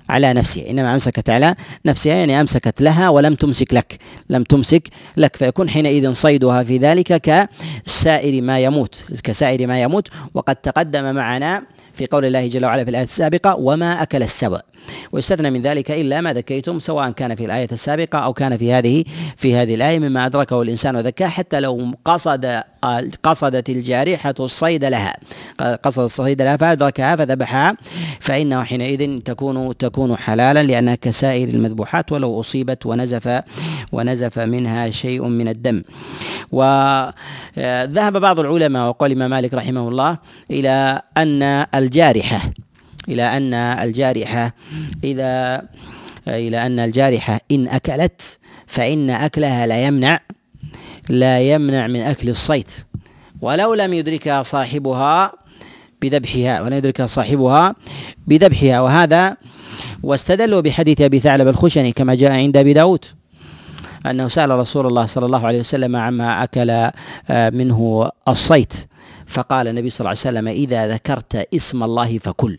[0.09, 1.55] على نفسها إنما أمسكت على
[1.87, 3.99] نفسها يعني أمسكت لها ولم تمسك لك.
[4.31, 10.09] لم تمسك لك فيكون حينئذ صيدها في ذلك كسائر ما يموت كسائر ما يموت.
[10.35, 11.62] وقد تقدم معنا
[11.95, 14.61] في قول الله جل وعلا في الآية السابقة وما أكل السبع
[15.12, 19.05] ويستثنى من ذلك إلا ما ذكيتم سواء كان في الآية السابقة أو كان في هذه
[19.37, 22.62] في هذه الآية مما أدركه الإنسان وذكاه حتى لو قصد
[23.23, 25.16] قصدت الجارحة الصيد لها.
[25.83, 27.77] قصد الصيد لها فأدركها فذبحها
[28.20, 33.42] فإنه حينئذ تكون تكون حلالا لأنها كسائر المذبوحات ولو أصيبت ونزف
[33.92, 35.83] ونزف منها شيء من الدم.
[36.53, 40.18] وذهب بعض العلماء وقال الإمام مالك رحمه الله
[40.51, 41.42] إلى أن
[41.75, 42.40] الجارحة
[43.09, 44.55] إلى أن الجارحة
[45.05, 45.62] إذا
[46.29, 50.21] إلى أن الجارحة إن أكلت فإن أكلها لا يمنع
[51.09, 52.69] لا يمنع من أكل الصيد.
[53.40, 55.33] ولو لم يدركها صاحبها
[56.03, 57.75] بذبحها ولم يدركها صاحبها
[58.27, 58.81] بذبحها.
[58.81, 59.37] وهذا
[60.03, 63.05] واستدلوا بحديث أبي ثعلب الخشني كما جاء عند أبي داود
[64.07, 68.75] أنه سأل رسول الله صلى الله عليه وسلم عما أكل آه، منه الصيت
[69.27, 72.59] فقال النبي صلى الله عليه وسلم إذا ذكرت اسم الله فكل.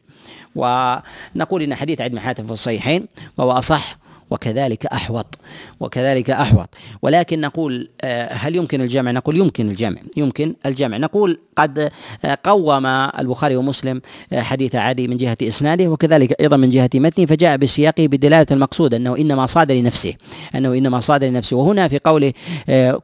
[0.55, 3.07] ونقول إن حديث عدم حاتم في الصحيحين
[3.37, 3.97] وهو أصح
[4.29, 5.39] وكذلك أحوط
[5.79, 6.69] وكذلك أحوط.
[7.01, 10.97] ولكن نقول آه، هل يمكن الجمع؟ نقول يمكن الجمع يمكن الجمع.
[10.97, 11.91] نقول قد
[12.25, 14.01] آه، قوم البخاري ومسلم
[14.33, 18.93] آه، حديث عدي من جهة إسناده وكذلك أيضا من جهة متنه فجاء بسياقه بدلالة المقصود
[18.93, 20.13] أنه إنما صاد لنفسه
[20.55, 21.57] أنه إنما صاد لنفسه.
[21.57, 22.33] وهنا في قوله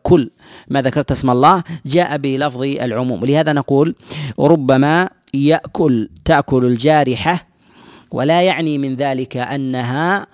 [0.04, 0.30] كل
[0.68, 3.24] ما ذكرت اسم الله جاء بلفظ العموم.
[3.24, 3.96] ولهذا نقول
[4.40, 7.48] ربما يأكل تأكل الجارحة
[8.12, 10.28] ولا يعني من ذلك أنها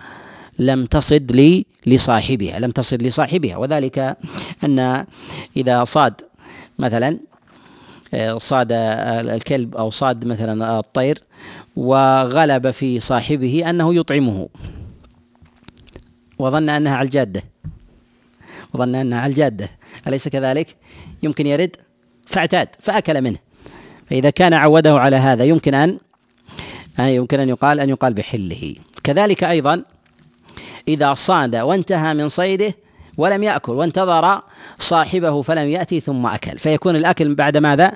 [0.60, 3.58] لم تصد لي لصاحبها لم تصد لصاحبها.
[3.58, 4.18] وذلك
[4.64, 5.06] أن
[5.58, 6.14] إذا صاد
[6.80, 7.20] مثلا
[8.14, 11.24] آه، صاد الكلب أو صاد مثلا الطير
[11.76, 14.50] وغلب في صاحبه أنه يطعمه.
[16.40, 17.44] وظن أنها على الجادة.
[18.74, 19.70] وظن أنها على الجادة.
[20.08, 20.76] أليس كذلك؟
[21.24, 21.76] يمكن يرد
[22.26, 23.47] فاعتاد فأكل منه.
[24.10, 25.98] فإذا كان عوده على هذا يمكن أن
[27.00, 28.76] يمكن أن يقال أن يقال بحله.
[29.04, 29.84] كذلك أيضا
[30.88, 32.74] إذا صاد وانتهى من صيده
[33.18, 34.42] ولم يأكل وانتظر
[34.80, 36.58] صاحبه فلم يأتي ثم أكل.
[36.58, 37.92] فيكون الأكل بعد ماذا؟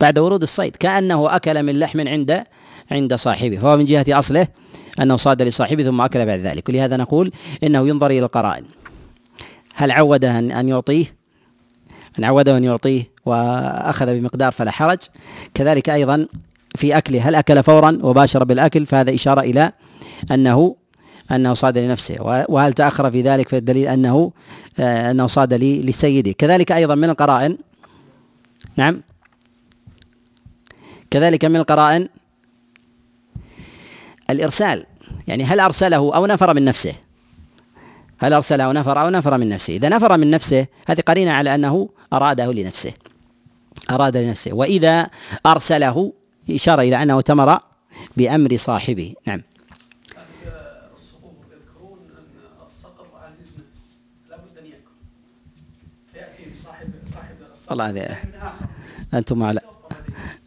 [0.00, 0.76] بعد ورود الصيد.
[0.76, 2.44] كأنه أكل من لحم عند
[2.90, 3.58] عند صاحبه.
[3.58, 4.48] فهو من جهة أصله
[5.00, 6.68] أنه صاد لصاحبه ثم أكل بعد ذلك.
[6.68, 8.64] ولهذا نقول إنه ينظر إلى القرائن.
[9.74, 11.19] هل عوده أن يعطيه؟
[12.18, 14.98] أن عوده أن يعطيه وأخذ بمقدار فلا حرج.
[15.54, 16.26] كذلك أيضا
[16.74, 19.72] في أكله هل أكل فورا وباشر بالأكل؟ فهذا إشارة إلى
[20.30, 20.76] أنه
[21.32, 22.44] أنه صاد لنفسه.
[22.48, 24.32] وهل تأخر في ذلك؟ فالدليل أنه
[24.80, 26.32] آه، أنه صاد لسيده.
[26.32, 27.58] كذلك أيضا من القرائن
[28.76, 29.02] نعم.
[31.10, 32.08] كذلك من القرائن
[34.30, 34.86] الإرسال.
[35.28, 36.94] يعني هل أرسله أو نفر من نفسه؟
[38.18, 41.54] هل أرسله أو نفر أو نفر من نفسه؟ إذا نفر من نفسه هذه قرينة على
[41.54, 42.92] أنه أراده لنفسه.
[43.90, 44.52] أراد لنفسه.
[44.52, 45.10] وإذا
[45.46, 46.12] أرسله
[46.50, 47.58] إشارة إلى أنه تمر
[48.16, 49.14] بأمر صاحبه.
[49.26, 49.42] نعم.
[57.70, 58.16] الله هذا
[59.14, 59.60] أنتم أعلم.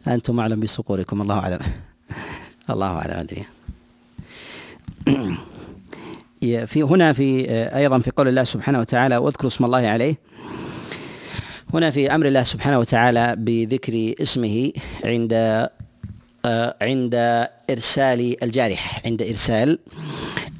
[0.08, 1.22] أنتم أعلم بصقوركم.
[1.22, 1.58] الله أعلم.
[2.70, 3.10] الله أعلم.
[3.10, 3.44] أدري.
[6.66, 10.16] في هنا في أيضا في قول الله سبحانه وتعالى واذكروا اسم الله عليه.
[11.74, 14.72] هنا في أمر الله سبحانه وتعالى بذكر اسمه
[15.04, 15.32] عند
[16.82, 17.14] عند
[17.70, 19.78] إرسال الجارح عند إرسال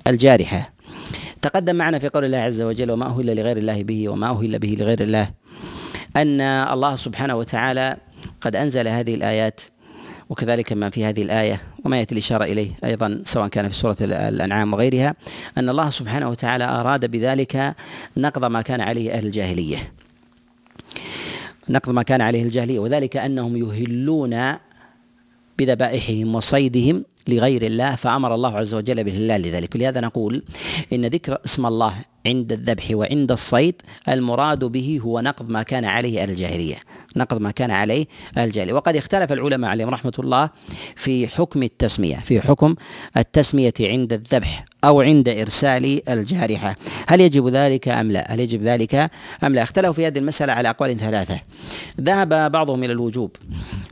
[0.07, 0.73] الجارحة.
[1.43, 4.77] تقدم معنا في قول الله عز وجل وما أهل لغير الله به وما أهل به
[4.79, 5.31] لغير الله.
[6.17, 7.97] أن الله سبحانه وتعالى
[8.41, 9.61] قد أنزل هذه الآيات
[10.31, 14.73] وكذلك ما في هذه الآية وما يأتي الإشارة إليه أيضا سواء كان في سورة الأنعام
[14.73, 15.15] وغيرها
[15.59, 17.75] أن الله سبحانه وتعالى أراد بذلك
[18.17, 19.93] نقض ما كان عليه أهل الجاهلية.
[21.69, 24.55] نقض ما كان عليه الجاهلية وذلك أنهم يهلون
[25.59, 29.75] بذبائحهم وصيدهم لغير الله فأمر الله عز وجل بالهلال لذلك.
[29.75, 30.43] ولهذا نقول
[30.93, 31.95] إن ذكر اسم الله
[32.27, 36.77] عند الذبح وعند الصيد المراد به هو نقض ما كان عليه الجاهلية.
[37.17, 38.07] نقض ما كان عليه
[38.39, 40.51] الجاهلية وقد اختلف العلماء عليهم رحمة الله
[40.97, 42.75] في حكم التسمية في حكم
[43.17, 46.77] التسمية عند الذبح أو عند إرسال الجارحة.
[47.09, 49.11] هل يجب ذلك أم لا؟ هل يجب ذلك
[49.45, 51.41] أم لا؟ اختلفوا في هذه المسألة على أقوال ثلاثة.
[52.01, 53.37] ذهب بعضهم إلى الوجوب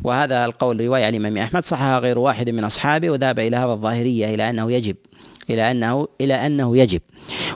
[0.04, 4.34] وهذا القول رواية عن الإمام أحمد صحها غير واحد من أصحابه وذهب إلى هذا الظاهرية
[4.34, 4.96] إلى أنه يجب.
[5.50, 7.00] إلى أنه إلى أنه يجب.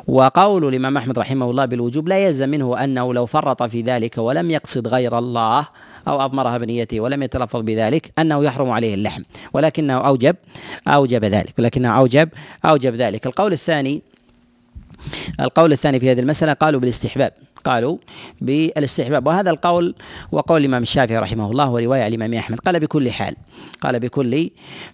[0.06, 4.50] وقول الإمام أحمد رحمه الله بالوجوب لا يلزم منه أنه لو فرط في ذلك ولم
[4.50, 5.66] يقصد غير الله
[6.08, 9.22] أو أضمرها بنيته ولم يتلفظ بذلك أنه يحرم عليه اللحم.
[9.52, 10.36] ولكنه أوجب
[10.88, 11.54] أوجب ذلك.
[11.58, 12.28] ولكنه أوجب
[12.64, 13.26] أوجب ذلك.
[13.26, 14.02] القول الثاني
[15.40, 17.32] القول الثاني في هذه المسألة قالوا بالاستحباب.
[17.66, 17.96] قالوا
[18.40, 19.26] بالاستحباب.
[19.26, 19.94] وهذا القول
[20.32, 22.58] وقول الإمام الشافعي رحمه الله ورواية الإمام أحمد.
[22.60, 23.34] قال بكل حال
[23.80, 24.50] قال بكل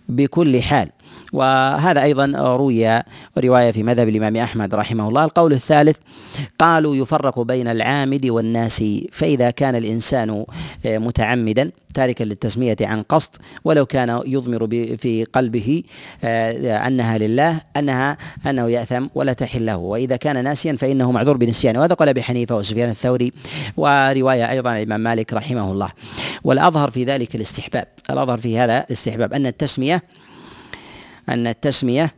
[0.08, 0.88] بكل حال.
[1.32, 3.02] وهذا أيضا روي
[3.38, 5.24] رواية في مذهب الإمام أحمد رحمه الله.
[5.24, 5.96] القول الثالث
[6.58, 10.44] قالوا يفرق بين العامد والناس فإذا كان الإنسان
[10.84, 13.30] متعمدا تاركا للتسمية عن قصد
[13.64, 15.82] ولو كان يضمر في قلبه
[16.24, 19.76] أنها لله أنها أنه يأثم ولا تحل له.
[19.76, 23.32] وإذا كان ناسيا فإنه معذور بنسيانه وهذا قال أبي حنيفة وسفيان الثوري
[23.76, 25.90] ورواية أيضا عن الإمام مالك رحمه الله.
[26.44, 27.86] والأظهر في ذلك الاستحباب.
[28.10, 30.02] الأظهر في هذا الاستحباب أن التسمية
[31.28, 32.14] أن التسمية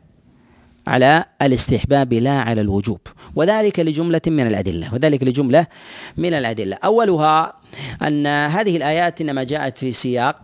[0.87, 3.01] على الاستحباب لا على الوجوب.
[3.37, 4.95] وذلك لجملة من الأدلة.
[4.95, 5.67] وذلك لجملة
[6.17, 6.79] من الأدلة.
[6.85, 7.55] أولها
[8.03, 10.43] أن هذه الآيات إنما جاءت في سياق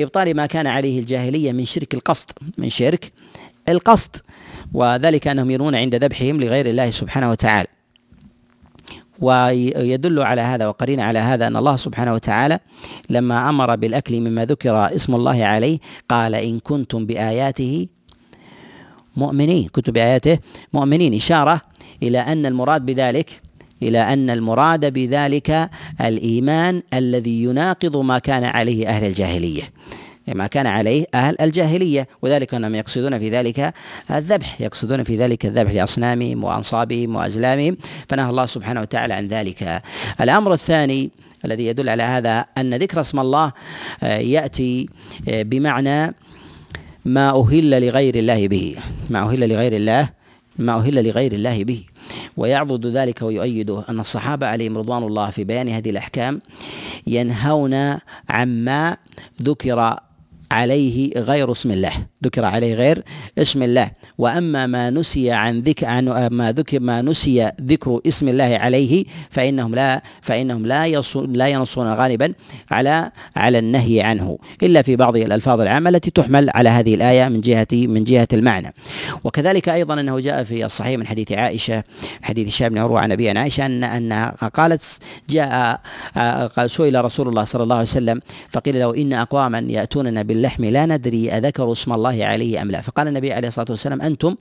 [0.00, 3.12] إبطال ما كان عليه الجاهلية من شرك القصد من شرك
[3.68, 4.16] القصد
[4.72, 7.68] وذلك أنهم يرون عند ذبحهم لغير الله سبحانه وتعالى.
[9.20, 12.58] ويدل على هذا وقرين على هذا أن الله سبحانه وتعالى
[13.10, 17.86] لما أمر بالأكل مما ذكر اسم الله عليه قال إن كنتم بآياته
[19.16, 20.38] مؤمنين كنتم بآياته
[20.72, 21.14] مؤمنين.
[21.14, 21.60] إشارة
[22.02, 23.42] إلى أن المراد بذلك
[23.82, 29.62] إلى أن المراد بذلك الإيمان الذي يناقض ما كان عليه أهل الجاهلية.
[30.34, 33.74] ما كان عليه أهل الجاهلية وذلك أنهم يقصدون في ذلك
[34.10, 37.76] الذبح يقصدون في ذلك الذبح لأصنامهم وأنصابهم وأزلامهم
[38.08, 39.82] فنهى الله سبحانه وتعالى عن ذلك.
[40.20, 41.10] الأمر الثاني
[41.44, 43.52] الذي يدل على هذا أن ذكر اسم الله
[44.02, 44.88] آه، يأتي
[45.28, 46.14] آه، بمعنى
[47.04, 48.76] ما أهل لغير الله به.
[49.10, 50.08] ما أهل لغير الله
[50.58, 51.82] ما أهل لغير الله به.
[52.36, 56.40] ويعضد ذلك ويؤيد أن الصحابة عليهم رضوان الله في بيان هذه الأحكام
[57.06, 58.96] ينهون عما
[59.42, 59.96] ذكر
[60.52, 61.92] عليه غير اسم الله.
[62.24, 63.04] ذكر عليه غير
[63.38, 63.90] اسم الله.
[64.18, 69.74] وأما ما نسي عن ذكر عن ما ذكر ما نسي ذكر اسم الله عليه فإنهم
[69.74, 72.32] لا فإنهم لا لا ينصون غالبا
[72.70, 77.40] على على النهي عنه إلا في بعض الألفاظ العامة التي تحمل على هذه الآية من
[77.40, 78.74] جهة من جهة المعنى.
[79.24, 81.84] وكذلك أيضا أنه جاء في الصحيح من حديث عائشة
[82.22, 84.98] حديث هشام بن عروة عن أبي عائشة أن انها قالت
[85.30, 85.80] جاء
[86.56, 88.20] قال سئل رسول الله صلى الله عليه وسلم
[88.52, 92.80] فقيل له إن أقواما يأتوننا باللحم لا ندري أذكروا اسم الله عليه أم لا.
[92.80, 94.36] فقال النبي عليه الصلاة والسلام أنتم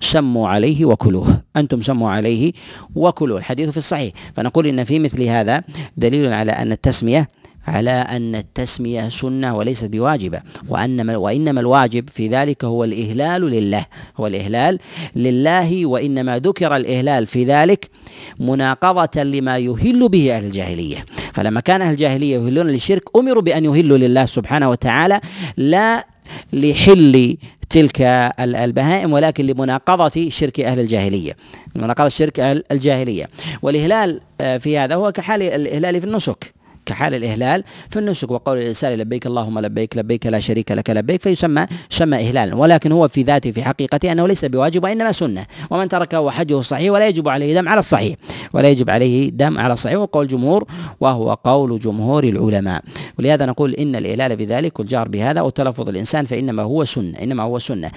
[0.00, 1.42] سموا عليه وكلوه.
[1.56, 2.52] أنتم سموا عليه
[2.94, 3.38] وكلوه.
[3.38, 4.12] الحديث في الصحيح.
[4.36, 5.62] فنقول إن في مثل هذا
[5.96, 7.28] دليل على أن التسمية
[7.66, 10.40] على أن التسمية سنة وليست بواجبة.
[10.68, 13.86] وأنما وإنما الواجب في ذلك هو الإهلال لله.
[14.16, 14.78] هو الإهلال
[15.16, 17.90] لله وإنما ذكر الإهلال في ذلك
[18.40, 21.04] مناقضة لما يهل به أهل الجاهلية.
[21.32, 25.20] فلما كان أهل الجاهلية يهلون للشرك أمروا بأن يهلوا لله سبحانه وتعالى.
[25.56, 26.06] لا
[26.52, 27.36] لحل
[27.70, 28.00] تلك
[28.40, 31.36] البهائم ولكن لمناقضة شرك أهل الجاهلية.
[31.74, 33.28] مناقضة شرك أهل الجاهلية.
[33.62, 36.54] والإهلال آه، في هذا هو كحال الإهلال في النسك.
[36.86, 41.66] كحال الإهلال في النسك وقول الإنسان لبيك اللهم لبيك لبيك لا شريك لك لبيك فيسمى
[41.92, 42.54] يسمى إهلالا.
[42.56, 45.46] ولكن هو في ذاته في حقيقته أنه ليس بواجب وإنما سنة.
[45.70, 48.16] ومن تركه وحجه صحيح ولا يجب عليه دم على الصحيح.
[48.52, 49.98] ولا يجب عليه دم على الصحيح.
[49.98, 50.64] وقول الجمهور
[51.00, 52.82] وهو قول جمهور العلماء.
[53.18, 57.58] ولهذا نقول إن الإهلال بذلك والجهر بهذا أو تلفظ الإنسان فإنما هو سنة إنما هو
[57.58, 57.90] سنة.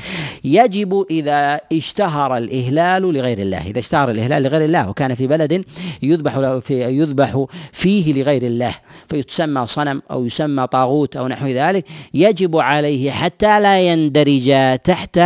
[0.44, 3.62] يجب إذا اشتهر الإهلال لغير الله.
[3.68, 5.66] إذا اشتهر الإهلال لغير الله وكان في بلد
[6.02, 8.76] يذبح في يذبح فيه لغير الله.
[9.10, 15.20] فيتسمى صنم أو يسمى طاغوت أو نحو ذلك يجب عليه حتى لا يندرج تحت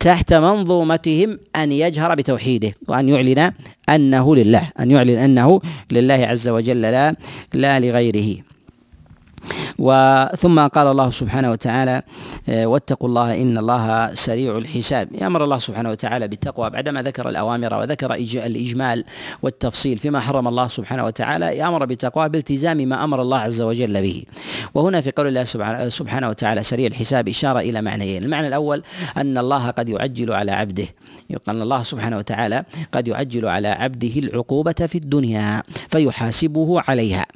[0.00, 3.52] تحت منظومتهم أن يجهر بتوحيده وأن يعلن
[3.88, 5.60] أنه لله أن يعلن أنه
[5.90, 7.14] لله عز وجل لا
[7.54, 8.36] لا لغيره.
[9.78, 12.02] وثم قال الله سبحانه وتعالى
[12.48, 15.08] آه، واتقوا الله إن الله سريع الحساب.
[15.14, 19.04] يأمر الله سبحانه وتعالى بالتقوى بعدما ذكر الأوامر وذكر الإجمال
[19.42, 24.24] والتفصيل فيما حرم الله سبحانه وتعالى يأمر بالتقوى بالتزام ما أمر الله عز وجل به.
[24.74, 25.44] وهنا في قول الله
[25.88, 28.24] سبحانه وتعالى سريع الحساب إشارة إلى معنيين.
[28.24, 28.82] المعنى الأول
[29.16, 30.86] أن الله قد يعجل على عبده.
[31.30, 37.26] يقال الله سبحانه وتعالى قد يعجل على عبده العقوبة في الدنيا فيحاسبه عليها.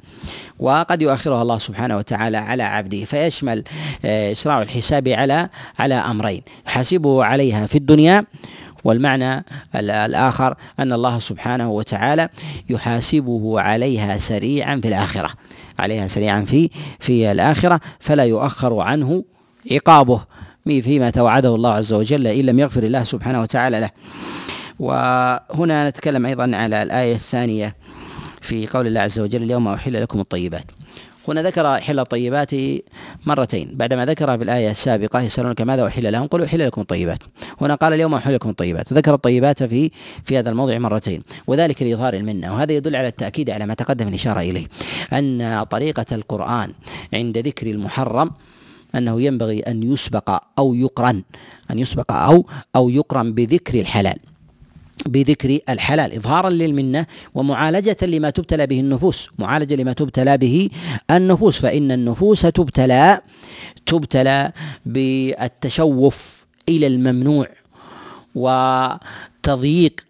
[0.59, 3.63] وقد يؤخرها الله سبحانه وتعالى على عبده فيشمل
[4.05, 8.25] آه، إسراع الحساب على على أمرين يحاسبه عليها في الدنيا
[8.83, 12.29] والمعنى الآخر أن الله سبحانه وتعالى
[12.69, 15.29] يحاسبه عليها سريعا في الآخرة.
[15.79, 16.69] عليها سريعا في
[16.99, 19.23] في الآخرة فلا يؤخر عنه
[19.71, 20.23] عقابه.
[20.65, 23.89] فيما توعده الله عز وجل إن لم يغفر الله سبحانه وتعالى له.
[24.79, 27.75] وهنا نتكلم أيضا على الآية الثانية
[28.41, 30.65] في قول الله عز وجل اليوم أحل لكم الطيبات.
[31.27, 32.51] هنا ذكر حل الطيبات
[33.25, 33.69] مرتين.
[33.73, 37.19] بعدما ذكر في الآية السابقة يسألونك ماذا أحل لهم قل أحل لكم الطيبات.
[37.61, 38.93] هنا قال اليوم أحل لكم الطيبات.
[38.93, 39.91] ذكر الطيبات في
[40.23, 44.39] في هذا الموضع مرتين وذلك لإظهار المنة وهذا يدل على التأكيد على ما تقدم الإشارة
[44.39, 44.65] إليه
[45.13, 46.71] أن طريقة القرآن
[47.13, 48.31] عند ذكر المحرم
[48.95, 51.23] أنه ينبغي أن يسبق أو يقرن
[51.71, 54.19] أن يسبق أو أو يقرن بذكر الحلال.
[55.05, 59.29] بذكر الحلال إظهارا للمنة ومعالجة لما تبتلى به النفوس.
[59.39, 60.69] معالجة لما تبتلى به
[61.11, 63.21] النفوس فإن النفوس تبتلى
[63.85, 64.51] تبتلى
[64.85, 67.47] بالتشوف إلى الممنوع
[68.35, 70.05] وتضييق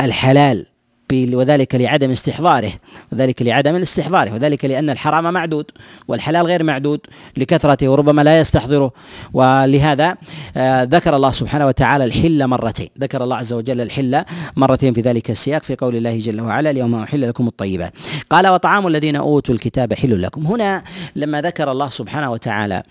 [0.00, 0.66] الحلال.
[1.12, 2.72] وذلك لعدم استحضاره
[3.12, 5.70] وذلك لعدم استحضاره وذلك لأن الحرام معدود
[6.08, 7.00] والحلال غير معدود
[7.36, 8.92] لكثرته وربما لا يستحضره.
[9.32, 10.16] ولهذا
[10.56, 14.24] آه، ذكر الله سبحانه وتعالى الحل مرتين ذكر الله عز وجل الحل
[14.56, 17.92] مرتين في ذلك السياق في قول الله جل وعلا اليوم أحل لكم الطيبات.
[18.30, 20.46] قال وطعام الذين أوتوا الكتاب حل لكم.
[20.46, 20.82] هنا
[21.16, 22.82] لما ذكر الله سبحانه وتعالى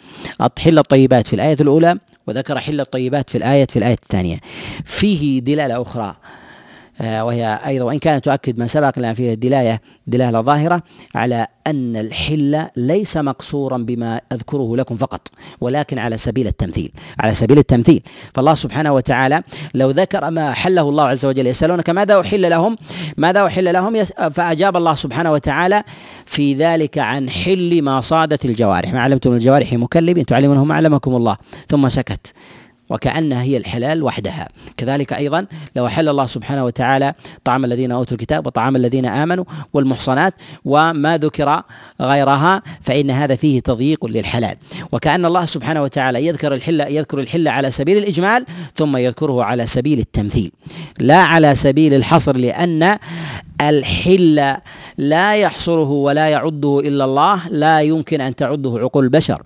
[0.59, 1.97] حل الطيبات في الآية الأولى
[2.27, 4.39] وذكر حل الطيبات في الآية في الآية الثانية
[4.85, 6.15] فيه دلالة أخرى
[7.01, 10.83] وهي أيضا وإن كانت تؤكد ما سبق لنا فيه الدلالة دلالة ظاهرة
[11.15, 15.27] على أن الحل ليس مقصورا بما أذكره لكم فقط
[15.61, 18.01] ولكن على سبيل التمثيل على سبيل التمثيل.
[18.33, 19.43] فالله سبحانه وتعالى
[19.73, 22.77] لو ذكر ما حله الله عز وجل يسألونك ماذا أحل لهم؟
[23.17, 25.83] ماذا أحل لهم؟ فأجاب الله سبحانه وتعالى
[26.25, 28.93] في ذلك عن حل ما صادت الجوارح.
[28.93, 31.37] ما علمتم الجوارح مكلبين؟ تعلمونه ما علمكم الله.
[31.67, 32.33] ثم سكت.
[32.89, 34.47] وكأنها هي الحلال وحدها.
[34.77, 37.13] كذلك أيضا لو أحل الله سبحانه وتعالى
[37.43, 40.33] طعام الذين أوتوا الكتاب وطعام الذين آمنوا والمحصنات
[40.65, 41.61] وما ذكر
[42.01, 44.55] غيرها فإن هذا فيه تضييق للحلال.
[44.91, 49.99] وكأن الله سبحانه وتعالى يذكر الحل يذكر الحل على سبيل الإجمال ثم يذكره على سبيل
[49.99, 50.51] التمثيل.
[50.99, 52.97] لا على سبيل الحصر لأن
[53.61, 54.55] الحل
[54.97, 59.43] لا يحصره ولا يعده إلا الله لا يمكن أن تعده عقول البشر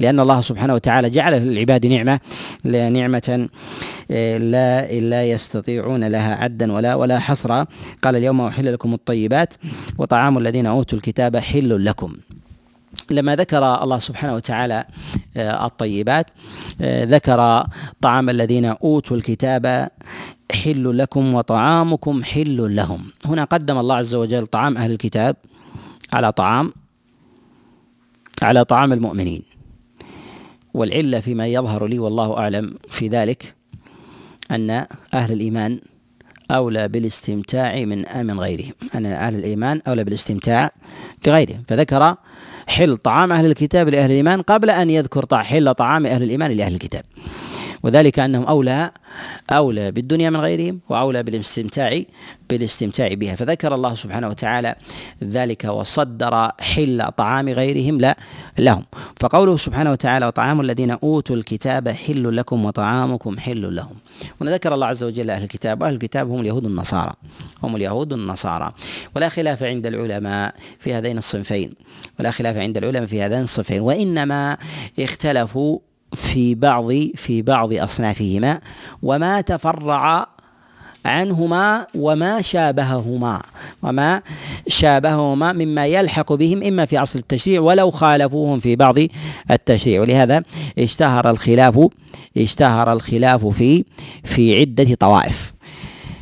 [0.00, 2.20] لأن الله سبحانه وتعالى جعل للعباد نعمة
[2.64, 3.48] نعمة
[4.10, 7.66] آه، لا لا يستطيعون لها عدا ولا ولا حصرا.
[8.02, 9.54] قال اليوم أحل لكم الطيبات
[9.98, 12.16] وطعام الذين أوتوا الكتاب حل لكم.
[13.10, 14.84] لما ذكر الله سبحانه وتعالى
[15.36, 16.26] آه، الطيبات
[16.80, 17.66] آه، ذكر
[18.00, 19.88] طعام الذين أوتوا الكتاب
[20.52, 23.04] حل لكم وطعامكم حل لهم.
[23.26, 25.36] هنا قدم الله عز وجل طعام أهل الكتاب
[26.12, 26.72] على طعام
[28.42, 29.42] على طعام المؤمنين.
[30.74, 33.54] والعلة فيما يظهر لي والله أعلم في ذلك
[34.50, 35.80] أن أهل الإيمان
[36.50, 38.72] أولى بالاستمتاع من من غيرهم.
[38.94, 40.70] أن أهل الإيمان أولى بالاستمتاع
[41.26, 41.62] بغيرهم.
[41.68, 42.16] فذكر
[42.66, 47.04] حل طعام أهل الكتاب لأهل الإيمان قبل أن يذكر حل طعام أهل الإيمان لأهل الكتاب.
[47.82, 48.90] وذلك أنهم أولى
[49.50, 52.02] أولى بالدنيا من غيرهم وأولى بالاستمتاع
[52.50, 53.36] بالاستمتاع بها.
[53.36, 54.74] فذكر الله سبحانه وتعالى
[55.24, 58.16] ذلك وصدر حل طعام غيرهم لا
[58.58, 58.84] لهم.
[59.20, 63.96] فقوله سبحانه وتعالى وطعام الذين أوتوا الكتاب حل لكم وطعامكم حل لهم.
[64.40, 67.12] وذكر الله عز وجل أهل الكتاب أهل الكتاب هم اليهود النصارى
[67.62, 68.72] هم اليهود النصارى
[69.16, 71.74] ولا خلاف عند العلماء في هذين الصنفين.
[72.20, 73.80] ولا خلاف عند العلماء في هذين الصنفين.
[73.80, 74.56] وإنما
[75.00, 75.78] اختلفوا
[76.14, 78.60] في بعض في بعض أصنافهما
[79.02, 80.26] وما تفرع
[81.06, 83.42] عنهما وما شابههما.
[83.82, 84.22] وما
[84.68, 88.94] شابههما مما يلحق بهم إما في أصل التشريع ولو خالفوهم في بعض
[89.50, 90.00] التشريع.
[90.00, 90.42] ولهذا
[90.78, 91.88] اشتهر الخلاف
[92.36, 93.84] اشتهر الخلاف في
[94.24, 95.55] في عدة طوائف.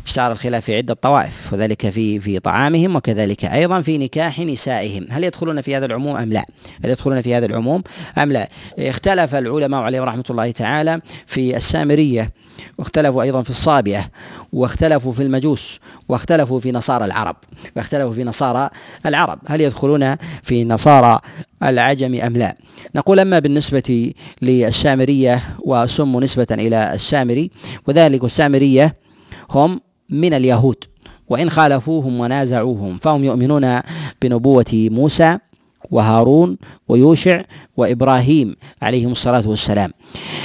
[0.06, 5.06] اشتهر الخلاف في عدة طوائف وذلك في في طعامهم وكذلك أيضا في نكاح نسائهم.
[5.10, 6.46] هل يدخلون في هذا العموم أم لا؟
[6.84, 7.82] هل يدخلون في هذا العموم
[8.18, 8.48] أم لا؟
[8.78, 12.32] اختلف العلماء عليهم رحمة الله تعالى في السامرية
[12.78, 14.10] واختلفوا أيضا في الصابئة
[14.52, 17.36] واختلفوا في المجوس واختلفوا في نصارى العرب
[17.76, 18.70] واختلفوا في نصارى
[19.06, 19.38] العرب.
[19.46, 21.20] هل يدخلون في نصارى
[21.62, 22.56] العجم أم لا؟
[22.94, 27.50] نقول أما بالنسبة للسامرية وسموا نسبة إلى السامري
[27.86, 28.96] وذلك السامرية
[29.50, 29.80] هم
[30.10, 30.84] من اليهود
[31.28, 32.98] وإن خالفوهم ونازعوهم.
[32.98, 33.80] فهم يؤمنون
[34.22, 35.38] بنبوة موسى
[35.90, 37.42] وهارون ويوشع
[37.76, 39.90] وإبراهيم عليهم الصلاة والسلام.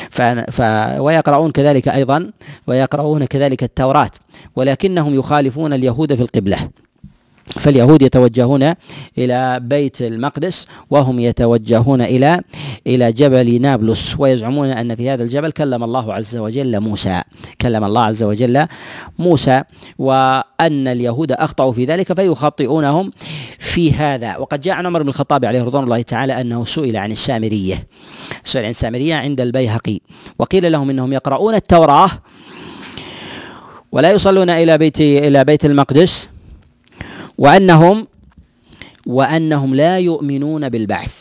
[0.09, 0.21] ف...
[0.21, 0.61] ف...
[0.99, 2.31] ويقرؤون كذلك أيضا
[2.67, 4.11] ويقرؤون كذلك التوراة
[4.55, 6.69] ولكنهم يخالفون اليهود في القبلة.
[7.49, 8.73] فاليهود يتوجهون
[9.17, 12.41] إلى بيت المقدس وهم يتوجهون إلى
[12.87, 17.21] إلى جبل نابلس ويزعمون أن في هذا الجبل كلم الله عز وجل موسى.
[17.61, 18.67] كلم الله عز وجل
[19.19, 19.63] موسى
[19.97, 23.11] وأن اليهود أخطأوا في ذلك فيخطئونهم
[23.59, 24.37] في هذا.
[24.37, 27.87] وقد جاء عن عمر بن الخطاب عليه رضوان الله تعالى أنه سئل عن السامرية.
[28.43, 29.99] سئل عن السامرية عند البيهقي
[30.39, 32.09] وقيل لهم إنهم يقرؤون التوراة
[33.91, 36.29] ولا يصلون إلى بيت إلى بيت المقدس.
[37.39, 38.07] وأنهم
[39.07, 41.15] وأنهم لا يؤمنون بالبعث.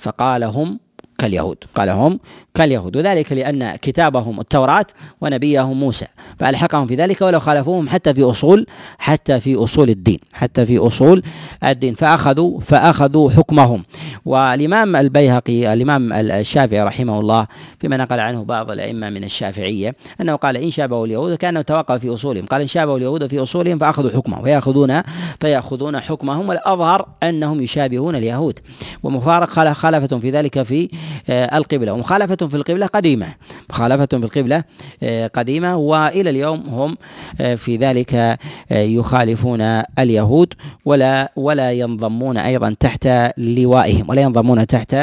[0.00, 0.80] فقال هم
[1.18, 1.64] كاليهود.
[1.74, 2.20] قال هم
[2.54, 4.86] كاليهود وذلك لأن كتابهم التوراة
[5.20, 6.06] ونبيهم موسى
[6.38, 8.66] فألحقهم في ذلك ولو خالفوهم حتى في أصول
[8.98, 11.22] حتى في أصول الدين حتى في أصول
[11.64, 13.84] الدين فأخذوا فأخذوا حكمهم.
[14.24, 17.46] والإمام البيهقي الإمام الشافعي رحمه الله
[17.80, 22.14] فيما نقل عنه بعض الأئمة من الشافعية أنه قال إن شابهوا اليهود كأنه توقف في
[22.14, 22.46] أصولهم.
[22.46, 25.02] قال إن شابهوا اليهود في أصولهم فأخذوا حكمهم فيأخذون
[25.40, 28.58] فيأخذون حكمهم والأظهر أنهم يشابهون اليهود.
[29.02, 30.88] ومفارق خلفة في ذلك في
[31.30, 31.92] آه، القبلة.
[31.92, 33.26] ومخالفة في القبلة قديمة
[33.70, 34.64] مخالفة في القبلة
[35.02, 36.96] آه، قديمة وإلى اليوم هم
[37.40, 38.38] آه، في ذلك
[38.70, 39.60] يخالفون
[39.98, 44.96] اليهود ولا ولا ينضمون أيضا تحت لوائهم ولا ينضمون تحت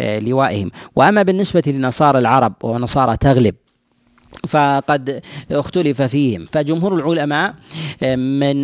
[0.00, 0.70] لوائهم.
[0.96, 3.54] وأما بالنسبة لنصارى العرب ونصارى تغلب
[4.48, 6.46] فقد اختلف فيهم.
[6.52, 7.54] فجمهور العلماء
[8.02, 8.56] من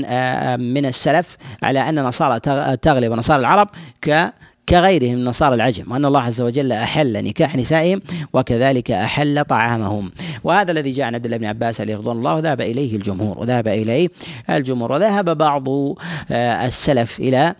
[0.74, 2.40] من السلف على أن نصارى
[2.76, 3.68] تغلب ونصارى العرب
[4.02, 4.32] ك
[4.68, 8.02] كغيرهم من نصارى العجم وأن الله عز وجل أحل نكاح نسائهم
[8.32, 10.10] وكذلك أحل طعامهم.
[10.44, 13.68] وهذا الذي جاء عن عبد الله بن عباس عليه رضوان الله ذهب إليه الجمهور وذهب
[13.68, 14.08] إليه
[14.50, 17.54] الجمهور وذهب بعض آه، السلف إلى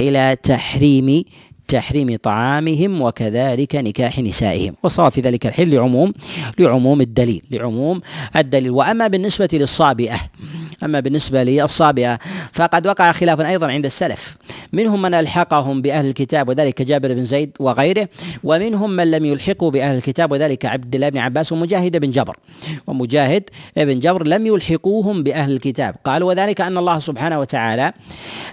[0.00, 1.24] إلى تحريم
[1.68, 4.74] تحريم طعامهم وكذلك نكاح نسائهم.
[4.82, 6.12] والصواب في ذلك الحل لعموم
[6.58, 8.00] لعموم الدليل لعموم
[8.36, 8.70] الدليل.
[8.70, 10.16] وأما بالنسبة للصابئة
[10.84, 12.18] أما بالنسبة للصابئة
[12.52, 14.36] فقد وقع خلاف أيضا عند السلف.
[14.72, 18.08] منهم من ألحقهم بأهل الكتاب وذلك جابر بن زيد وغيره
[18.44, 22.36] ومنهم من لم يلحقوا بأهل الكتاب وذلك عبد الله بن عباس ومجاهد بن جبر.
[22.86, 23.42] ومجاهد
[23.76, 25.94] بن جبر لم يلحقوهم بأهل الكتاب.
[26.04, 27.92] قال وذلك أن الله سبحانه وتعالى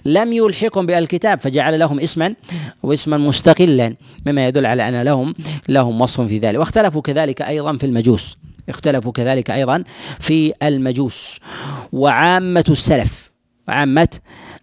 [0.05, 2.35] لم يلحقهم بأهل الكتاب فجعل لهم اسما
[3.07, 3.95] مستقلا
[4.25, 5.33] مما يدل على أن لهم
[5.69, 6.59] لهم وصف في ذلك.
[6.59, 8.37] واختلفوا كذلك أيضا في المجوس.
[8.69, 9.83] اختلفوا كذلك أيضا
[10.19, 11.39] في المجوس.
[11.93, 13.31] وعامة السلف
[13.67, 14.09] وعامه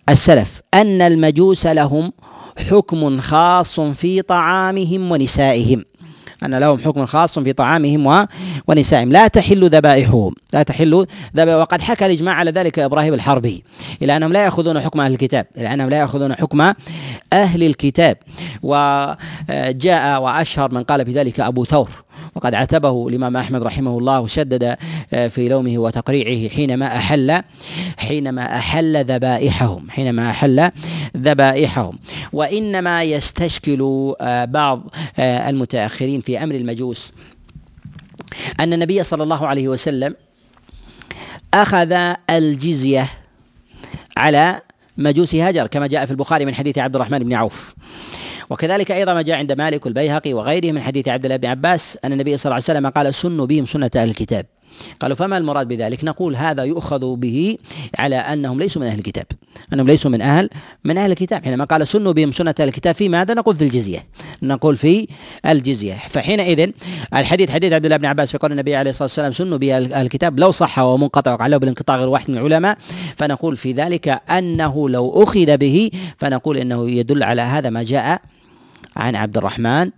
[0.09, 2.13] السلف أن المجوس لهم
[2.71, 5.85] حكم خاص في طعامهم ونسائهم.
[6.45, 8.27] أن لهم حكم خاص في طعامهم
[8.67, 9.13] ونسائهم.
[9.13, 11.61] لا تحل ذبائحهم لا تحل ذبائح.
[11.61, 13.65] وقد حكى الإجماع على ذلك إبراهيم الحربي
[14.03, 16.73] إلى أنهم لا يأخذون حكم أهل الكتاب إلى أنهم لا يأخذون حكم
[17.33, 18.17] أهل الكتاب.
[18.63, 21.89] وجاء وأشهر من قال في ذلك أبو ثور.
[22.35, 24.77] وقد عتبه الإمام أحمد رحمه الله وشدد
[25.13, 27.43] آه، في لومه وتقريعه حينما أحل
[27.99, 30.71] حينما أحل ذبائحهم حينما أحل
[31.17, 31.99] ذبائحهم.
[32.33, 34.83] وإنما يستشكل آه، بعض
[35.19, 37.13] آه، المتأخرين في أمر المجوس
[38.61, 40.15] أن النبي صلى الله عليه وسلم
[41.55, 43.09] أخذ الجزية
[44.17, 44.61] على
[44.99, 47.75] مجوس هاجر كما جاء في البخاري من حديث عبد الرحمن بن عوف.
[48.51, 52.13] وكذلك أيضا ما جاء عند مالك والبيهقي وغيره من حديث عبد الله بن عباس أن
[52.13, 54.47] النبي صلى الله عليه وسلم قال سنوا بهم سنة أهل الكتاب.
[55.01, 57.57] قالوا فما المراد بذلك؟ نقول هذا يؤخذ به
[57.99, 59.27] على أنهم ليسوا من أهل الكتاب،
[59.73, 60.49] أنهم ليسوا من أهل
[60.85, 64.07] من أهل الكتاب، حينما قال سنوا بهم سنة أهل الكتاب في ماذا؟ نقول في الجزية،
[64.43, 65.09] نقول في
[65.47, 66.71] الجزية، فحينئذ
[67.15, 69.95] الحديث حديث عبد الله بن عباس في قول النبي عليه الصلاة والسلام سنوا به أهل
[69.95, 72.79] الكتاب لو صح ومنقطع وعلّه بالانقطاع غير واحد من العلماء
[73.17, 78.21] فنقول في ذلك أنه لو أخذ به فنقول إنه يدل على هذا ما جاء
[78.97, 79.91] عن عبد الرحمن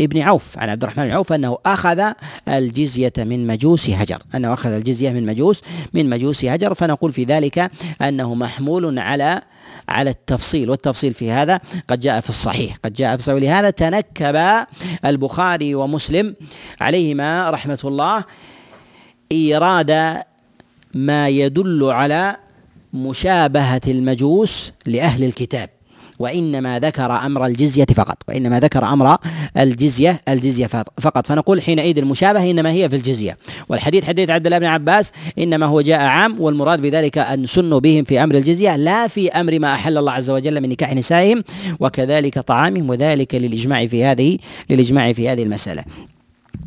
[0.00, 2.12] ابن عوف عن عبد الرحمن بن عوف أنه أخذ
[2.48, 5.62] الجزية من مجوس هجر أنه أخذ الجزية من مجوس
[5.94, 7.70] من مجوس هجر فنقول في ذلك
[8.02, 9.42] أنه محمول على
[9.88, 13.36] على التفصيل والتفصيل في هذا قد جاء في الصحيح قد جاء في الصحيح.
[13.36, 14.66] ولهذا تنكب
[15.04, 16.34] البخاري ومسلم
[16.80, 18.24] عليهما رحمة الله
[19.32, 20.22] إيراد
[20.94, 22.36] ما يدل على
[22.92, 25.75] مشابهة المجوس لأهل الكتاب.
[26.18, 29.16] وإنما ذكر أمر الجزية فقط وإنما ذكر أمر
[29.56, 30.66] الجزية الجزية
[31.00, 33.38] فقط فنقول حينئذ المشابهة إنما هي في الجزية.
[33.68, 38.04] والحديث حديث عبد الله بن عباس إنما هو جاء عام والمراد بذلك أن سنوا بهم
[38.04, 41.44] في أمر الجزية لا في أمر ما أحل الله عز وجل من نكاح نسائهم
[41.80, 44.38] وكذلك طعامهم وذلك للإجماع في هذه
[44.70, 45.84] للإجماع في هذه المسألة.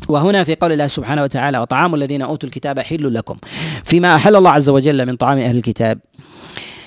[0.08, 3.36] وهنا في قول الله سبحانه وتعالى وطعام الذين أوتوا الكتاب حل لكم
[3.84, 5.98] فيما أحل الله عز وجل من طعام أهل الكتاب.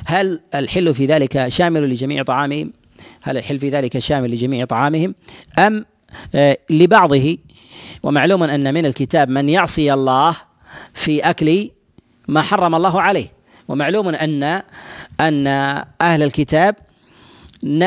[0.06, 2.74] هل الحل في ذلك شامل لجميع طعامهم؟
[3.22, 5.16] هل الحل في ذلك شامل لجميع طعامهم؟
[5.60, 5.86] أم
[6.36, 7.38] آه، لبعضه
[8.04, 10.36] ومعلوم أن من الكتاب من يعصي الله
[10.94, 11.70] في أكل
[12.28, 13.32] ما حرم الله عليه
[13.68, 14.62] ومعلوم أن
[15.20, 15.48] أن
[16.02, 16.76] أهل الكتاب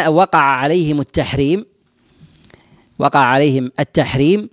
[0.06, 1.66] وقع عليهم التحريم
[2.98, 4.48] وقع عليهم التحريم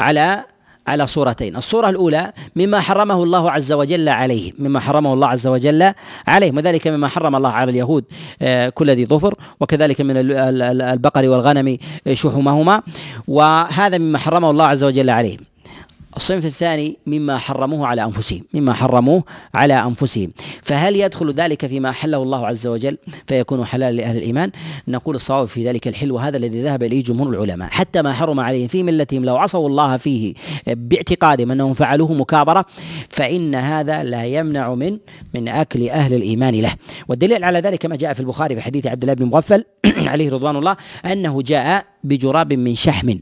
[0.00, 0.44] على
[0.86, 1.56] على صورتين.
[1.56, 5.92] الصورة الأولى مما حرمه الله عز وجل عليه مما حرمه الله عز وجل
[6.26, 8.04] عليه وذلك مما حرم الله على اليهود
[8.42, 12.82] آه، كل ذي ظفر وكذلك من البقر والغنم آه، شحومهما
[13.28, 15.40] وهذا مما حرمه الله عز وجل عليهم
[16.16, 20.32] الصنف الثاني مما حرموه على أنفسهم مما حرموه على أنفسهم.
[20.62, 24.50] فهل يدخل ذلك فيما احله الله عز وجل فيكون حلال لأهل الإيمان؟
[24.88, 27.68] نقول الصواب في ذلك الحل وهذا الذي ذهب إليه جمهور العلماء.
[27.68, 30.34] حتى ما حرم عليهم في ملتهم لو عصوا الله فيه
[30.66, 32.64] باعتقادهم أنهم فعلوه مكابرة
[33.08, 34.98] فإن هذا لا يمنع من
[35.34, 36.74] من أكل أهل الإيمان له.
[37.08, 39.64] والدليل على ذلك ما جاء في البخاري في حديث عبد الله بن مغفل
[40.12, 43.14] عليه رضوان الله أنه جاء بجراب من شحم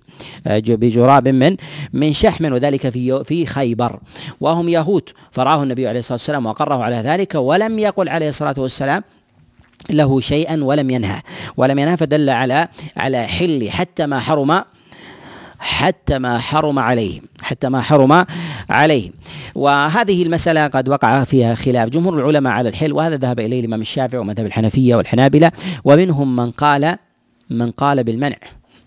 [0.46, 1.56] آه، بجراب من
[1.92, 4.00] من شحم وذلك في في خيبر.
[4.40, 9.02] وهم يهود فرآه النبي عليه الصلاة والسلام واقره على ذلك ولم يقل عليه الصلاة والسلام
[9.90, 11.20] له شيئا ولم ينهى.
[11.56, 14.64] ولم ينهى فدل على على حل حتى ما حرم
[15.58, 18.24] حتى ما حرم عليه حتى ما حرم
[18.70, 19.10] عليه.
[19.54, 21.88] وهذه المسألة قد وقع فيها خلاف.
[21.88, 25.52] جمهور العلماء على الحل وهذا ذهب إليه الإمام الشافعي ومذهب الحنفية والحنابلة
[25.84, 26.96] ومنهم من قال
[27.50, 28.36] من قال بالمنع.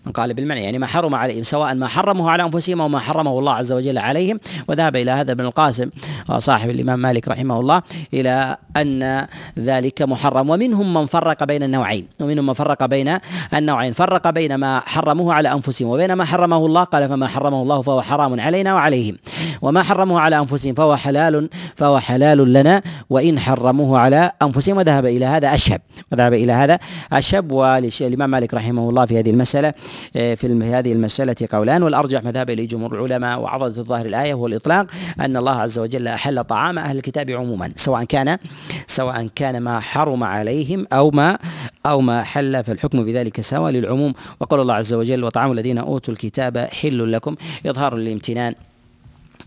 [0.08, 3.38] من قال بالمنع يعني ما حرم عليهم سواء ما حرمه على أنفسهم أو ما حرمه
[3.38, 4.40] الله عز وجل عليهم.
[4.68, 5.90] وذهب إلى هذا ابن القاسم
[6.38, 7.82] صاحب الإمام مالك رحمه الله
[8.14, 9.26] إلى أن
[9.58, 10.50] ذلك محرم.
[10.50, 13.18] ومنهم من فرق بين النوعين ومنهم من فرق بين
[13.54, 13.92] النوعين.
[13.92, 18.02] فرق بين ما حرموه على أنفسهم وبين ما حرمه الله قال فما حرمه الله فهو
[18.02, 19.16] حرام علينا وعليهم.
[19.62, 24.76] وما حرموه على أنفسهم فهو حلال فهو حلال لنا وإن حرموه على أنفسهم.
[24.76, 25.80] وذهب إلى هذا أشهب
[26.12, 26.78] وذهب إلى هذا
[27.12, 29.74] أشهب والامام مالك رحمه الله في هذه المسألة آه،
[30.12, 31.82] في هذه المسألة قولان.
[31.82, 34.86] والأرجح مذهب إليه جمهور العلماء وعضدة الظاهر الآية هو الإطلاق
[35.20, 38.38] أن الله عز وجل أحل طعام أهل الكتاب عموما سواء كان
[38.86, 41.38] سواء كان ما حرم عليهم أو ما
[41.86, 42.64] أو ما حل.
[42.64, 44.14] فالحكم بذلك سواء للعموم.
[44.40, 47.36] وقال الله عز وجل وطعام الذين أوتوا الكتاب حل لكم.
[47.66, 48.54] إظهار للامتنان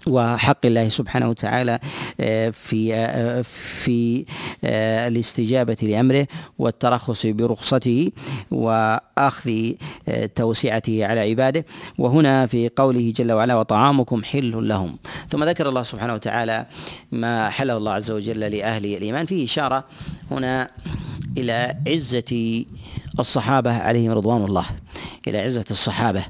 [0.08, 1.80] وحق الله سبحانه وتعالى
[2.20, 4.26] آه، في آه، في
[4.64, 6.28] آه، الاستجابة لأمره
[6.60, 8.12] والترخص برخصته
[8.52, 9.72] وأخذ
[10.36, 11.66] توسعته على عباده.
[11.98, 14.98] وهنا في قوله جل وعلا وطعامكم حل لهم
[15.30, 16.66] ثم ذكر الله سبحانه وتعالى
[17.12, 19.26] ما حله الله عز وجل لأهل الإيمان.
[19.26, 19.84] فيه إشارة
[20.32, 20.72] هنا
[21.38, 22.66] إلى عزة
[23.20, 24.66] الصحابة عليهم رضوان الله
[25.28, 26.24] إلى عزة الصحابة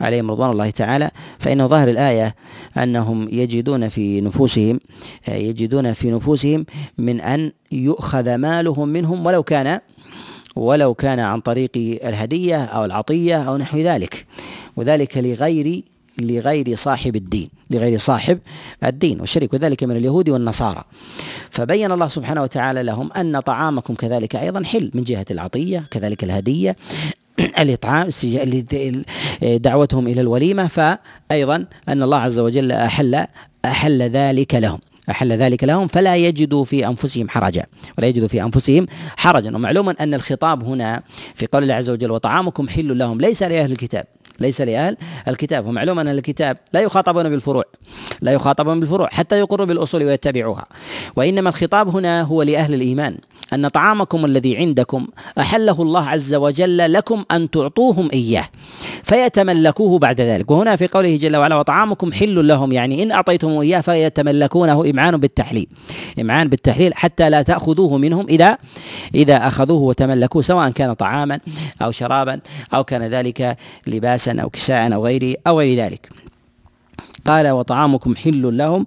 [0.00, 2.34] عليهم رضوان الله تعالى فإن ظاهر الآية
[2.76, 4.80] أنهم يجدون في نفوسهم
[5.28, 6.66] يجدون في نفوسهم
[6.98, 9.80] من أن يؤخذ مالهم منهم ولو كان
[10.56, 14.26] ولو كان عن طريق الهدية أو العطية أو نحو ذلك
[14.76, 15.82] وذلك لغير
[16.18, 18.38] لغير صاحب الدين لغير صاحب
[18.84, 20.84] الدين والشريك وذلك من اليهود والنصارى.
[21.50, 26.76] فبين الله سبحانه وتعالى لهم أن طعامكم كذلك أيضا حل من جهة العطية كذلك الهدية
[27.62, 28.08] الإطعام
[29.42, 30.66] دعوتهم إلى الوليمة.
[30.66, 33.26] فأيضا أن الله عز وجل أحل
[33.64, 34.78] أحل ذلك لهم
[35.10, 37.66] أحل ذلك لهم فلا يجدوا في أنفسهم حرجا
[37.98, 38.86] ولا يجدوا في أنفسهم
[39.16, 39.56] حرجا.
[39.56, 41.02] ومعلوم أن الخطاب هنا
[41.34, 44.06] في قول الله عز وجل وطعامكم حل لهم ليس لأهل الكتاب.
[44.40, 44.96] ليس لأهل
[45.28, 45.66] الكتاب.
[45.66, 47.64] ومعلوم أن الكتاب لا يخاطبون بالفروع
[48.20, 50.66] لا يخاطبون بالفروع حتى يقروا بالأصول ويتبعوها.
[51.16, 53.18] وإنما الخطاب هنا هو لأهل الإيمان.
[53.52, 55.06] أن طعامكم الذي عندكم
[55.38, 58.48] أحله الله عز وجل لكم أن تعطوهم إياه
[59.02, 60.50] فيتملكوه بعد ذلك.
[60.50, 62.72] وهنا في قوله جل وعلا وطعامكم حل لهم.
[62.72, 65.66] يعني إن أعطيتم إياه فيتملكونه إمعان بالتحليل
[66.20, 68.58] إمعان بالتحليل حتى لا تأخذوه منهم إذا
[69.14, 71.38] إذا أخذوه وتملكوه سواء كان طعاما
[71.82, 72.40] أو شرابا
[72.74, 76.23] أو كان ذلك لباسا أو كساء أو غيره أو غير ذلك.
[77.26, 78.86] قال وطعامكم حل لهم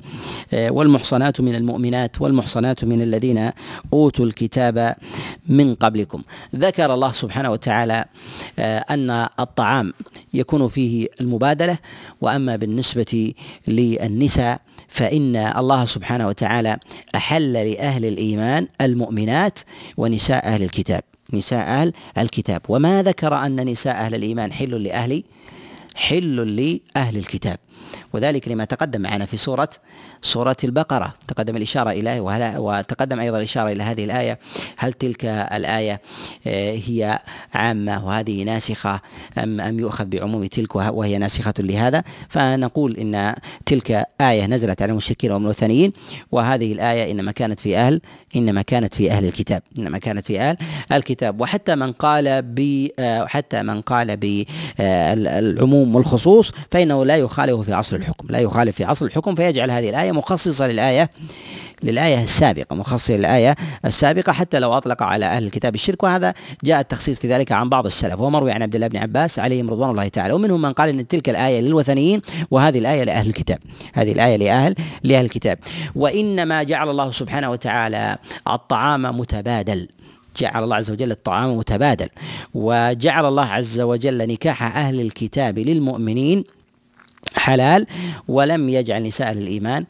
[0.54, 3.52] آه، والمحصنات من المؤمنات والمحصنات من الذين
[3.94, 4.96] أوتوا الكتاب
[5.48, 6.22] من قبلكم.
[6.56, 8.06] ذكر الله سبحانه وتعالى
[8.60, 9.94] آه، أن الطعام
[10.34, 11.78] يكون فيه المبادلة
[12.22, 13.34] وأما بالنسبة
[13.68, 16.78] للنساء فإن الله سبحانه وتعالى
[17.16, 19.60] أحل لأهل الإيمان المؤمنات
[19.98, 21.02] ونساء أهل الكتاب.
[21.34, 22.62] نساء أهل الكتاب.
[22.70, 25.24] وما ذكر أن نساء أهل الإيمان حل لأهل
[25.96, 27.58] حل لأهل الكتاب.
[28.14, 29.70] وذلك لما تقدم معنا في سورة
[30.22, 31.14] سورة البقرة.
[31.28, 32.20] تقدم الإشارة إليه
[32.58, 34.40] وتقدم أيضا الإشارة إلى هذه الآية.
[34.78, 36.02] هل تلك الآية
[36.48, 37.20] آه، هي
[37.54, 39.02] عامة وهذه ناسخة
[39.38, 43.36] أم أم يؤخذ بعموم تلك وهي ناسخة لهذا؟ فنقول إن
[43.66, 45.94] تلك آية نزلت على المشركين والمثنيين
[46.32, 48.02] وهذه الآية إنما كانت في أهل
[48.36, 49.62] إنما كانت في أهل الكتاب.
[49.78, 50.58] إنما كانت في أهل
[50.92, 51.42] الكتاب.
[51.42, 57.96] وحتى من قال ب آه، حتى من قال بالعموم والخصوص فإنه لا يخالف في أصل
[57.96, 61.10] الحكم لا يخالف في أصل الحكم فيجعل هذه الآية مخصصة للآية
[61.84, 63.56] للآية السابقة مخصصة للآية
[63.86, 67.86] السابقة حتى لو أطلق على أهل الكتاب الشرك وهذا جاء التخصيص في ذلك عن بعض
[67.86, 68.20] السلف.
[68.20, 71.30] ومروي عن عبد الله بن عباس عليهم رضوان الله تعالى ومنهم من قال أن تلك
[71.30, 72.22] الآية للوثنيين
[72.52, 73.60] وهذه الآية لأهل الكتاب
[73.94, 75.60] هذه الآية لأهل لأهل الكتاب.
[75.96, 78.18] وإنما جعل الله سبحانه وتعالى
[78.48, 79.88] الطعام متبادل
[80.38, 82.10] جعل الله عز وجل الطعام متبادل
[82.54, 86.44] وجعل الله عز وجل نكاح أهل الكتاب للمؤمنين
[87.36, 87.88] حلال
[88.28, 89.86] ولم يجعل نساء الإيمان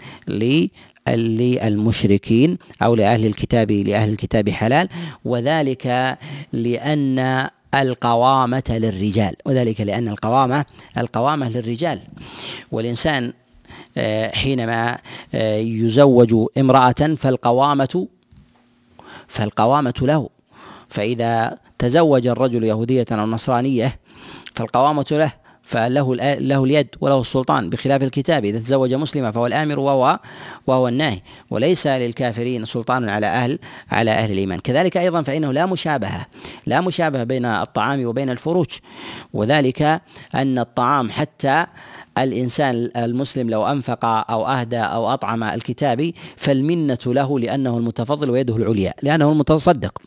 [1.08, 4.90] للمشركين أو لأهل الكتاب لأهل الكتاب حلال
[5.26, 6.18] وذلك
[6.54, 10.66] لأن القوامة للرجال وذلك لأن القوامة
[10.98, 12.00] القوامة للرجال.
[12.72, 13.34] والإنسان
[13.98, 14.98] آه، حينما
[15.34, 18.08] آه، يزوج امرأة فالقوامة
[19.28, 20.30] فالقوامة له.
[20.90, 24.00] فإذا تزوج الرجل يهودية أو نصرانية
[24.56, 25.47] فالقوامة له.
[25.68, 28.46] فله له اليد وله السلطان بخلاف الكتاب.
[28.46, 30.20] إذا تزوج مسلما فهو الآمر وهو
[30.68, 33.60] وهو الناهي وليس للكافرين سلطان على أهل
[33.92, 34.60] على أهل الإيمان.
[34.60, 36.26] كذلك أيضا فإنه لا مشابهة
[36.66, 38.68] لا مشابهة بين الطعام وبين الفروج.
[39.34, 40.02] وذلك
[40.36, 41.66] أن الطعام حتى
[42.18, 48.94] الإنسان المسلم لو أنفق أو أهدى أو أطعم الكتابي فالمنة له لأنه المتفضل ويده العليا
[49.02, 50.02] لأنه المتصدق.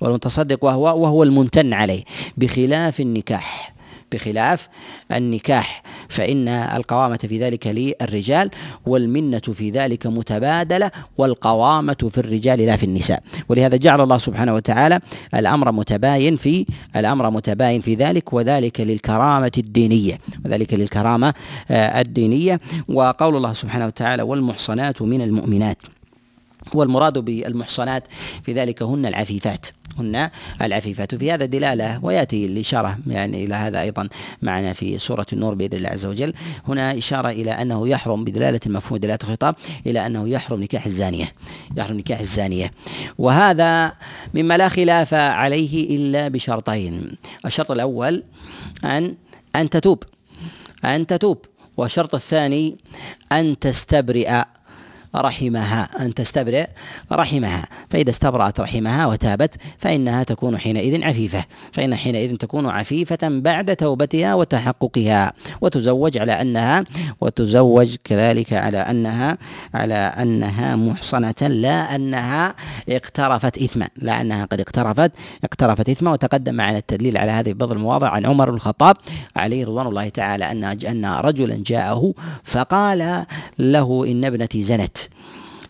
[0.00, 2.04] والمتصدق وهو وهو الممتن عليه
[2.36, 3.75] بخلاف النكاح.
[4.12, 4.68] بخلاف
[5.12, 8.50] النكاح فإن القوامة في ذلك للرجال
[8.86, 13.22] والمنة في ذلك متبادلة والقوامة في الرجال لا في النساء.
[13.48, 15.00] ولهذا جعل الله سبحانه وتعالى
[15.34, 21.34] الأمر متباين في الأمر متباين في ذلك وذلك للكرامة الدينية وذلك للكرامة
[21.70, 22.60] آه، الدينية.
[22.88, 25.82] وقول الله سبحانه وتعالى والمحصنات من المؤمنات
[26.74, 28.04] والمراد بالمحصنات
[28.44, 29.66] في ذلك هن العفيفات.
[29.98, 30.30] هن
[30.62, 34.08] العفيفات في هذا دلالة ويأتي الإشارة يعني إلى هذا أيضا
[34.42, 36.34] معنا في سورة النور بإذن الله عز وجل.
[36.68, 39.54] هنا إشارة إلى أنه يحرم بدلالة المفهوم دلالة الخطاب
[39.86, 41.32] إلى أنه يحرم نكاح الزانية.
[41.76, 42.72] يحرم نكاح الزانية.
[43.18, 43.92] وهذا
[44.34, 47.16] مما لا خلاف عليه إلا بشرطين.
[47.46, 48.22] الشرط الأول
[48.84, 49.14] أن
[49.56, 50.02] أن تتوب.
[50.84, 51.44] أن تتوب.
[51.76, 52.76] والشرط الثاني
[53.32, 54.42] أن تستبرئ
[55.16, 56.66] رحمها أن تستبرئ
[57.12, 57.68] رحمها.
[57.90, 61.44] فإذا استبرأت رحمها وتابت فإنها تكون حينئذ عفيفة.
[61.72, 65.32] فإن حينئذ تكون عفيفة بعد توبتها وتحققها.
[65.60, 66.84] وتزوج على أنها
[67.20, 69.38] وتزوج كذلك على أنها
[69.74, 72.54] على أنها محصنة لا أنها
[72.88, 73.88] اقترفت إثما.
[73.96, 75.12] لا أنها قد اقترفت
[75.44, 78.96] اقترفت إثما وتقدم معنا التدليل على هذه بعض المواضع عن عمر بن الخطاب
[79.36, 83.26] عليه رضوان الله تعالى أن أن رجلا جاءه فقال
[83.58, 84.98] له إن ابنتي زنت.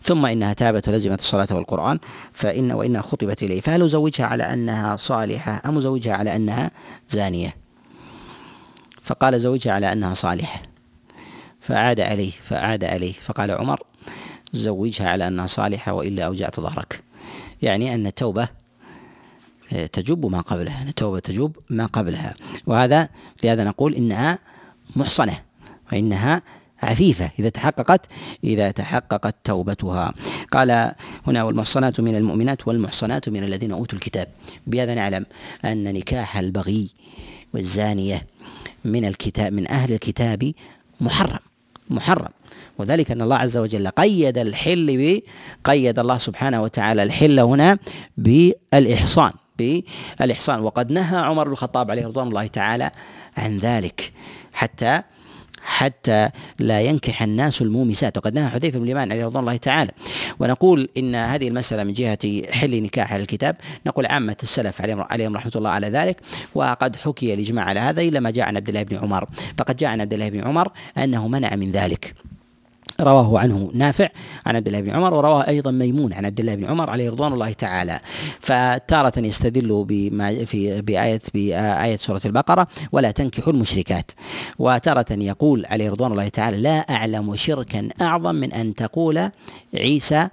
[0.07, 1.99] ثم إنها تابت ولزمت الصلاة والقرآن
[2.33, 6.71] فإن وإنها خطبت إليه فهل أزوجها على أنها صالحة أم أزوجها على أنها
[7.09, 7.55] زانية؟
[9.01, 10.61] فقال زوجها على أنها صالحة.
[11.61, 13.13] فأعاد عليه فأعاد عليه.
[13.13, 13.83] فقال عمر
[14.53, 17.03] زوجها على أنها صالحة وإلا أوجعت ظهرك.
[17.61, 18.47] يعني أن التوبة
[19.93, 22.33] تجب ما قبلها التوبة تجب ما قبلها.
[22.65, 23.09] وهذا
[23.43, 24.39] لهذا نقول إنها
[24.95, 25.41] محصنة
[25.91, 26.41] وإنها
[26.83, 28.05] عفيفة إذا تحققت
[28.43, 30.13] إذا تحققت توبتها.
[30.51, 30.91] قال
[31.27, 34.27] هنا والمحصنات من المؤمنات والمحصنات من الذين أوتوا الكتاب.
[34.67, 35.25] بهذا نعلم
[35.65, 36.89] أن نكاح البغي
[37.53, 38.27] والزانية
[38.85, 40.53] من الكتاب من أهل الكتاب
[41.01, 41.39] محرم
[41.89, 42.31] محرم.
[42.77, 45.21] وذلك أن الله عز وجل قيد الحل ب
[45.63, 47.77] قيد الله سبحانه وتعالى الحل هنا
[48.17, 50.59] بالإحصان بالإحصان.
[50.59, 52.91] وقد نهى عمر بن الخطاب عليه رضوان الله تعالى
[53.37, 54.13] عن ذلك.
[54.53, 55.01] حتى
[55.67, 58.17] حتى لا ينكح الناس المومسات.
[58.17, 59.91] وقد نهى حذيفة بن اليمان عليه رضوان الله تعالى.
[60.39, 63.55] ونقول إن هذه المسألة من جهة حل نكاح على الكتاب.
[63.87, 66.17] نقول عامة السلف عليهم رحمة الله على ذلك.
[66.55, 69.27] وقد حكي الإجماع على هذا إلا ما جاء عن عبد الله بن عمر.
[69.57, 72.15] فقد جاء عن عبد الله بن عمر أنه منع من ذلك.
[73.01, 74.09] رواه عنه نافع
[74.45, 77.33] عن عبد الله بن عمر ورواه أيضا ميمون عن عبد الله بن عمر عليه رضوان
[77.33, 77.99] الله تعالى.
[78.39, 84.11] فتارة يستدل بما في بآية بآية سورة البقرة ولا تنكحوا المشركات.
[84.59, 89.29] وتارة يقول عليه رضوان الله تعالى لا أعلم شركا أعظم من أن تقول
[89.75, 90.27] عيسى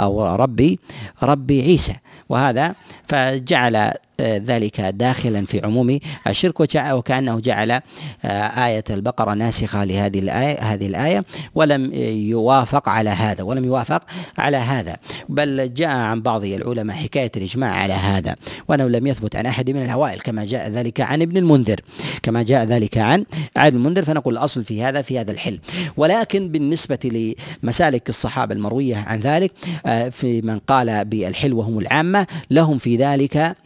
[0.00, 0.78] أو ربي
[1.22, 1.94] ربي عيسى.
[2.28, 2.74] وهذا
[3.06, 10.86] فجعل ذلك داخلا في عموم الشرك وكأنه جعل آه، آية البقرة ناسخة لهذه الآية هذه
[10.86, 11.94] الآية ولم
[12.28, 14.02] يوافق على هذا ولم يوافق
[14.38, 14.96] على هذا.
[15.28, 18.36] بل جاء عن بعض العلماء حكاية الإجماع على هذا
[18.68, 21.80] وأنه لم يثبت عن أحد من الأوائل كما جاء ذلك عن ابن المنذر.
[22.22, 23.24] كما جاء ذلك عن
[23.56, 25.58] ابن المنذر فنقول الأصل في هذا في هذا الحل.
[25.96, 29.52] ولكن بالنسبة لمسالك الصحابة المروية عن ذلك
[29.86, 33.56] آه، في من قال بالحل وهم العامة لهم في ذلك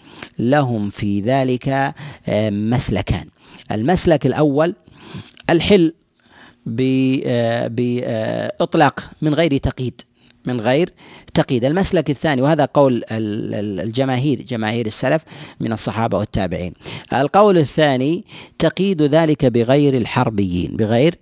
[0.40, 1.68] لهم في ذلك
[2.28, 3.26] آه، مسلكان.
[3.72, 4.74] المسلك الأول
[5.50, 5.94] الحل
[6.66, 7.80] بإطلاق
[9.00, 10.00] آه، من غير تقييد
[10.44, 10.90] من غير
[11.34, 11.64] تقييد.
[11.64, 15.22] المسلك الثاني وهذا قول الجماهير جماهير السلف
[15.60, 16.72] من الصحابة والتابعين.
[17.12, 18.24] القول الثاني
[18.58, 21.14] تقييد ذلك بغير الحربيين بغير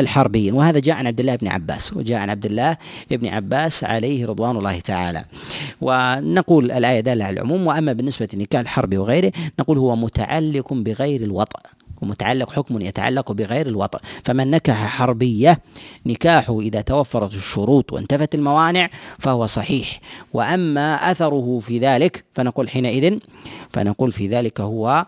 [0.00, 0.54] الحربيين.
[0.54, 1.92] وهذا جاء عن عبد الله بن عباس.
[1.92, 2.76] وجاء عن عبد الله
[3.10, 5.24] بن عباس عليه رضوان الله تعالى.
[5.80, 7.66] ونقول الآية دالة على العموم.
[7.66, 11.60] وأما بالنسبة للنكاح الحربي وغيره نقول هو متعلق بغير الوطأ.
[12.02, 13.98] ومتعلق حكم يتعلق بغير الوطأ.
[14.24, 15.58] فمن نكح حربية
[16.06, 20.00] نكاحه إذا توفرت الشروط وانتفت الموانع فهو صحيح.
[20.32, 23.18] وأما أثره في ذلك فنقول حينئذ
[23.72, 25.06] فنقول في ذلك هو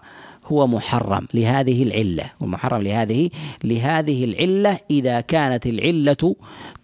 [0.48, 3.30] هو محرم لهذه العلة ومحرم لهذه
[3.64, 6.34] لهذه العلة إذا كانت العلة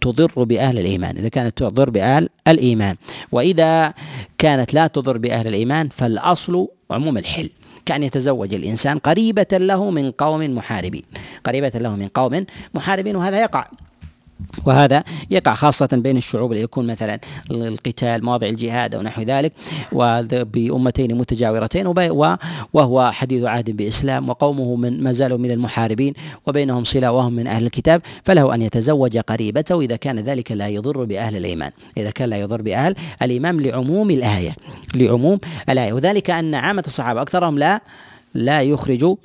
[0.01, 2.95] تضر بأهل الإيمان إذا كانت تضر بأهل الإيمان.
[3.31, 3.93] وإذا
[4.37, 7.49] كانت لا تضر بأهل الإيمان فالأصل عموم الحل
[7.85, 11.03] كأن يتزوج الإنسان قريبة له من قوم محاربين
[11.43, 13.67] قريبة له من قوم محاربين وهذا يقع.
[14.65, 17.19] وهذا يقع خاصة بين الشعوب اللي يكون مثلا
[17.51, 19.53] القتال مواضع الجهاد أو نحو ذلك
[19.91, 21.87] وبأمتين متجاورتين
[22.73, 26.13] وهو حديث عهد بإسلام وقومه من ما زالوا من المحاربين
[26.45, 31.03] وبينهم صلة وهم من أهل الكتاب فله أن يتزوج قريبته إذا كان ذلك لا يضر
[31.03, 31.71] بأهل الإيمان.
[31.97, 34.55] إذا كان لا يضر بأهل الإيمان لعموم الآية
[34.95, 35.93] لعموم الآية.
[35.93, 37.81] وذلك أن عامة الصحابة أكثرهم لا
[38.33, 39.15] لا يخرج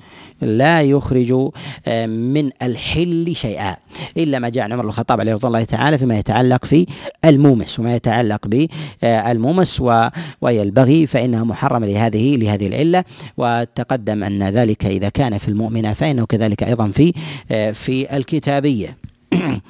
[0.42, 1.50] لا يخرج
[1.86, 3.76] آه، من الحل شيئا
[4.16, 6.86] إلا ما جاء عن عمر الخطاب عليه رضي الله تعالى فيما يتعلق في
[7.24, 13.04] المومس وما يتعلق بالمومس وهي البغي فإنها محرمة لهذه لهذه العلة
[13.36, 17.12] وتقدم أن ذلك إذا كان في المؤمنة فإنه كذلك أيضا في
[17.50, 18.96] آه، في الكتابية.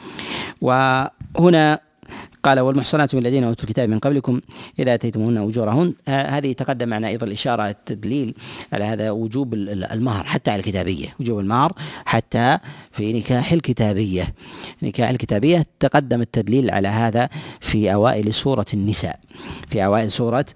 [0.60, 1.80] وهنا
[2.42, 4.40] قال والمحصنات من الذين أوتوا الكتاب من قبلكم
[4.78, 5.94] إذا أتيتموهن أجورهن.
[6.08, 8.34] هذه تقدم معنا أيضا الإشارة التدليل
[8.72, 11.72] على هذا وجوب المهر حتى على الكتابية وجوب المهر
[12.04, 12.58] حتى
[12.92, 14.34] في نكاح الكتابية.
[14.82, 17.28] نكاح الكتابية تقدم التدليل على هذا
[17.60, 19.20] في أوائل سورة النساء.
[19.68, 20.46] في أوائل سورة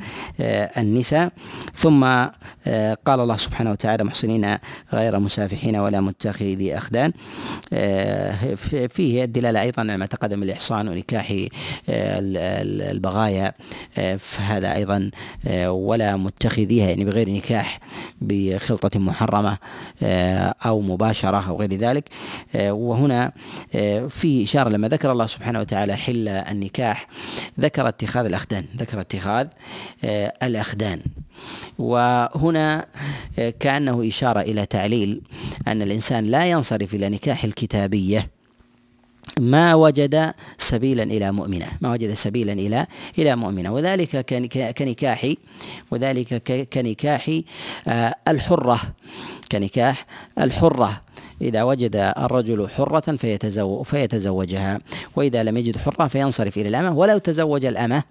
[0.40, 1.32] آه، النساء.
[1.74, 4.56] ثم آه، قال الله سبحانه وتعالى محسنين
[4.92, 7.12] غير مسافحين ولا متخذي أخدان.
[7.72, 8.54] آه،
[8.88, 11.34] فيه الدلالة أيضا على ما تقدم الإحصان ونكاح
[11.88, 13.52] البغايا
[14.18, 15.10] فهذا أيضا
[15.66, 17.80] ولا متخذيها يعني بغير نكاح
[18.20, 19.58] بخلطة محرمة
[20.66, 22.08] أو مباشرة أو غير ذلك.
[22.58, 23.32] وهنا
[24.08, 27.08] في إشارة لما ذكر الله سبحانه وتعالى حل النكاح
[27.60, 29.46] ذكر اتخاذ الأخدان ذكر اتخاذ
[30.42, 31.00] الأخدان.
[31.78, 32.86] وهنا
[33.60, 35.22] كأنه إشارة إلى تعليل
[35.68, 38.33] أن الإنسان لا ينصرف إلى نكاح الكتابية
[39.40, 42.86] ما وجد سبيلا إلى مؤمنة ما وجد سبيلا إلى
[43.18, 43.72] إلى مؤمنة.
[43.72, 44.16] وذلك
[44.78, 45.32] كنكاح
[45.90, 47.40] وذلك كنكاح
[47.88, 48.80] آه، الحرة
[49.52, 50.06] كنكاح
[50.38, 51.02] الحرة.
[51.40, 54.80] إذا وجد الرجل حرة فيتزوج فيتزوجها
[55.16, 56.96] وإذا لم يجد حرة فينصرف إلى الأمة.
[56.96, 58.02] ولو تزوج الأمة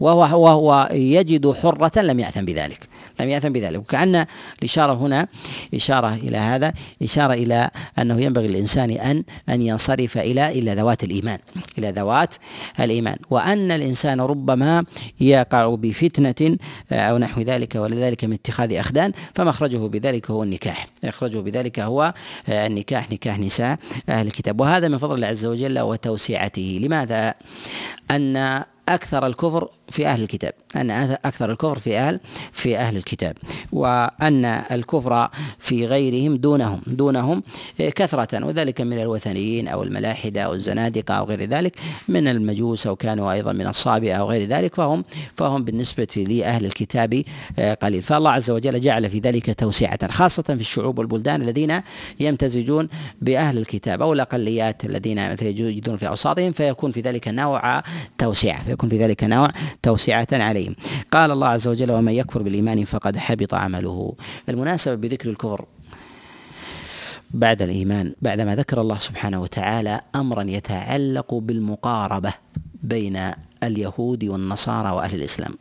[0.00, 2.91] وهو وهو يجد حرة لم يأثم بذلك.
[3.22, 3.80] لم يأثم بذلك.
[3.80, 4.26] وكأن
[4.58, 5.26] الإشارة هنا
[5.74, 11.38] إشارة إلى هذا إشارة إلى أنه ينبغي للإنسان أن أن ينصرف إلى إلى ذوات الإيمان
[11.78, 12.34] إلى ذوات
[12.80, 13.16] الإيمان.
[13.30, 14.84] وأن الإنسان ربما
[15.20, 16.56] يقع بفتنة
[16.92, 20.86] أو نحو ذلك ولذلك من اتخاذ أخدان فمخرجه بذلك هو النكاح.
[21.02, 22.14] يخرجه بذلك هو
[22.48, 24.60] النكاح نكاح نساء أهل الكتاب.
[24.60, 26.80] وهذا من فضل الله عز وجل وتوسعته.
[26.82, 27.34] لماذا؟
[28.10, 28.62] أن
[28.94, 30.90] أكثر الكفر في أهل الكتاب أن
[31.24, 32.20] أكثر الكفر في أهل
[32.52, 33.36] في أهل الكتاب
[33.72, 35.28] وأن الكفر
[35.58, 37.42] في غيرهم دونهم دونهم
[37.78, 41.78] كثرة وذلك من الوثنيين أو الملاحدة أو الزنادقة أو غير ذلك
[42.08, 45.04] من المجوس أو كانوا أيضا من الصابئة أو غير ذلك فهم
[45.36, 47.24] فهم بالنسبة لأهل الكتاب
[47.82, 48.02] قليل.
[48.02, 51.80] فالله عز وجل جعل في ذلك توسعة خاصة في الشعوب والبلدان الذين
[52.20, 52.88] يمتزجون
[53.22, 57.82] بأهل الكتاب أو الأقليات الذين مثلا يجدون في أوساطهم فيكون في ذلك نوع
[58.18, 58.74] توسعة.
[58.82, 59.50] فيكون في ذلك نوع
[59.82, 60.74] توسعة عليهم
[61.10, 64.14] قال الله عز وجل ومن يكفر بالإيمان فقد حبط عمله.
[64.48, 65.64] المناسبة بذكر الكفر
[67.30, 72.32] بعد الإيمان بعدما ذكر الله سبحانه وتعالى أمرا يتعلق بالمقاربة
[72.82, 73.30] بين
[73.62, 75.54] اليهود والنصارى وأهل الإسلام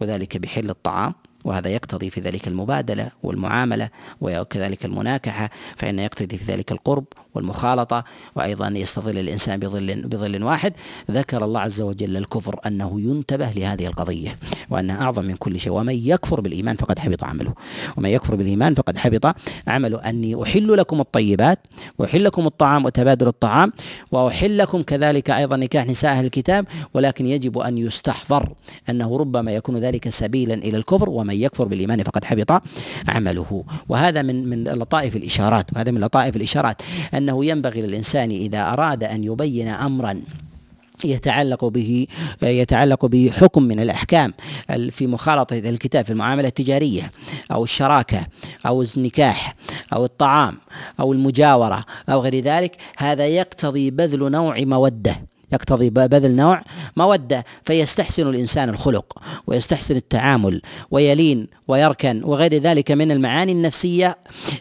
[0.00, 1.14] وذلك بحل الطعام
[1.44, 3.88] وهذا يقتضي في ذلك المبادلة والمعاملة
[4.20, 8.04] وكذلك المناكحة فإن يقتضي في ذلك القرب والمخالطة
[8.36, 10.72] وأيضا يستظل الإنسان بظل بظل واحد.
[11.10, 14.38] ذكر الله عز وجل الكفر أنه ينتبه لهذه القضية.
[14.70, 15.72] وأنها أعظم من كل شيء.
[15.72, 17.54] ومن يكفر بالإيمان فقد حبط عمله.
[17.96, 19.34] ومن يكفر بالإيمان فقد حبط
[19.66, 19.98] عمله.
[19.98, 21.58] أني أحل لكم الطيبات
[21.98, 23.72] وأحل لكم الطعام وتبادل الطعام
[24.12, 28.52] وأحل لكم كذلك أيضا نكاح نساء أهل الكتاب ولكن يجب أن يستحضر
[28.90, 31.10] أنه ربما يكون ذلك سبيلا إلى الكفر.
[31.10, 32.62] ومن يكفر بالإيمان فقد حبط
[33.08, 33.64] عمله.
[33.88, 35.72] وهذا من من لطائف الإشارات.
[35.74, 36.82] وهذا من لطائف الإشارات.
[37.14, 40.20] أن أنه ينبغي للإنسان إذا أراد أن يبين أمرا
[41.04, 42.06] يتعلق به
[42.42, 44.32] يتعلق به حكم من الأحكام
[44.90, 47.10] في مخالطة الكتاب في المعاملة التجارية
[47.52, 48.26] أو الشراكة
[48.66, 49.54] أو النكاح
[49.92, 50.58] أو الطعام
[51.00, 55.33] أو المجاورة أو غير ذلك هذا يقتضي بذل نوع مودة.
[55.54, 56.62] يقتضي بذل نوع
[56.96, 64.18] موده فيستحسن الإنسان الخلق ويستحسن التعامل ويلين ويركن وغير ذلك من المعاني النفسية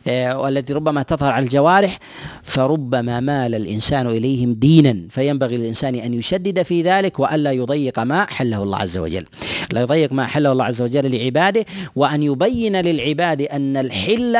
[0.07, 1.99] آه، والتي ربما تظهر على الجوارح.
[2.43, 8.63] فربما مال الإنسان إليهم دينا فينبغي للإنسان أن يشدد في ذلك وألا يضيق ما حله
[8.63, 9.25] الله عز وجل.
[9.71, 11.65] لا يضيق ما حله الله عز وجل لعباده
[11.95, 14.37] وأن يبين للعباد أن الحل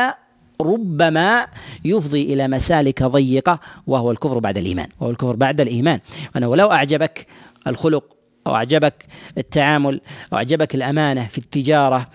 [0.62, 1.47] ربما
[1.86, 4.88] يفضي إلى مسالك ضيقة وهو الكفر بعد الإيمان.
[4.99, 5.99] وهو الكفر بعد الإيمان.
[6.38, 7.28] انه لو أعجبك
[7.68, 8.12] الخلق
[8.48, 9.06] أو أعجبك
[9.38, 10.02] التعامل
[10.34, 12.08] أو أعجبك الأمانة في التجارة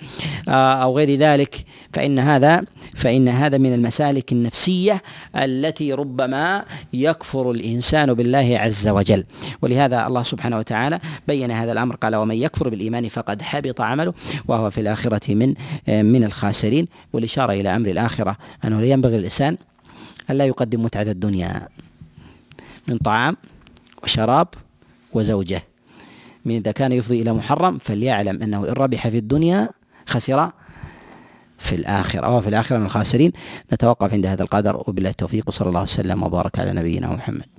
[0.49, 2.65] آه، أو غير ذلك فإن هذا
[2.95, 5.03] فإن هذا من المسالك النفسية
[5.37, 9.25] التي ربما يكفر الإنسان بالله عز وجل.
[9.63, 14.15] ولهذا الله سبحانه وتعالى بين هذا الأمر قال ومن يكفر بالإيمان فقد حبط عمله
[14.49, 15.55] وهو في الآخرة من
[15.89, 19.57] من الخاسرين والإشارة إلى أمر الآخرة أنه ينبغي الإنسان
[20.31, 21.69] ألا يقدم متعة الدنيا
[22.89, 23.37] من طعام
[24.03, 24.49] وشراب
[25.13, 25.68] وزوجة.
[26.45, 29.69] من إذا كان يفضي إلى محرم فليعلم أنه إن ربح في الدنيا
[30.07, 30.51] خسر
[31.59, 32.27] في الآخرة.
[32.27, 33.33] أو في الآخرة من الخاسرين.
[33.73, 34.77] نتوقف عند هذا القدر.
[34.77, 35.45] وبالله التوفيق.
[35.49, 37.59] وصلى الله وسلم وبارك على نبينا محمد.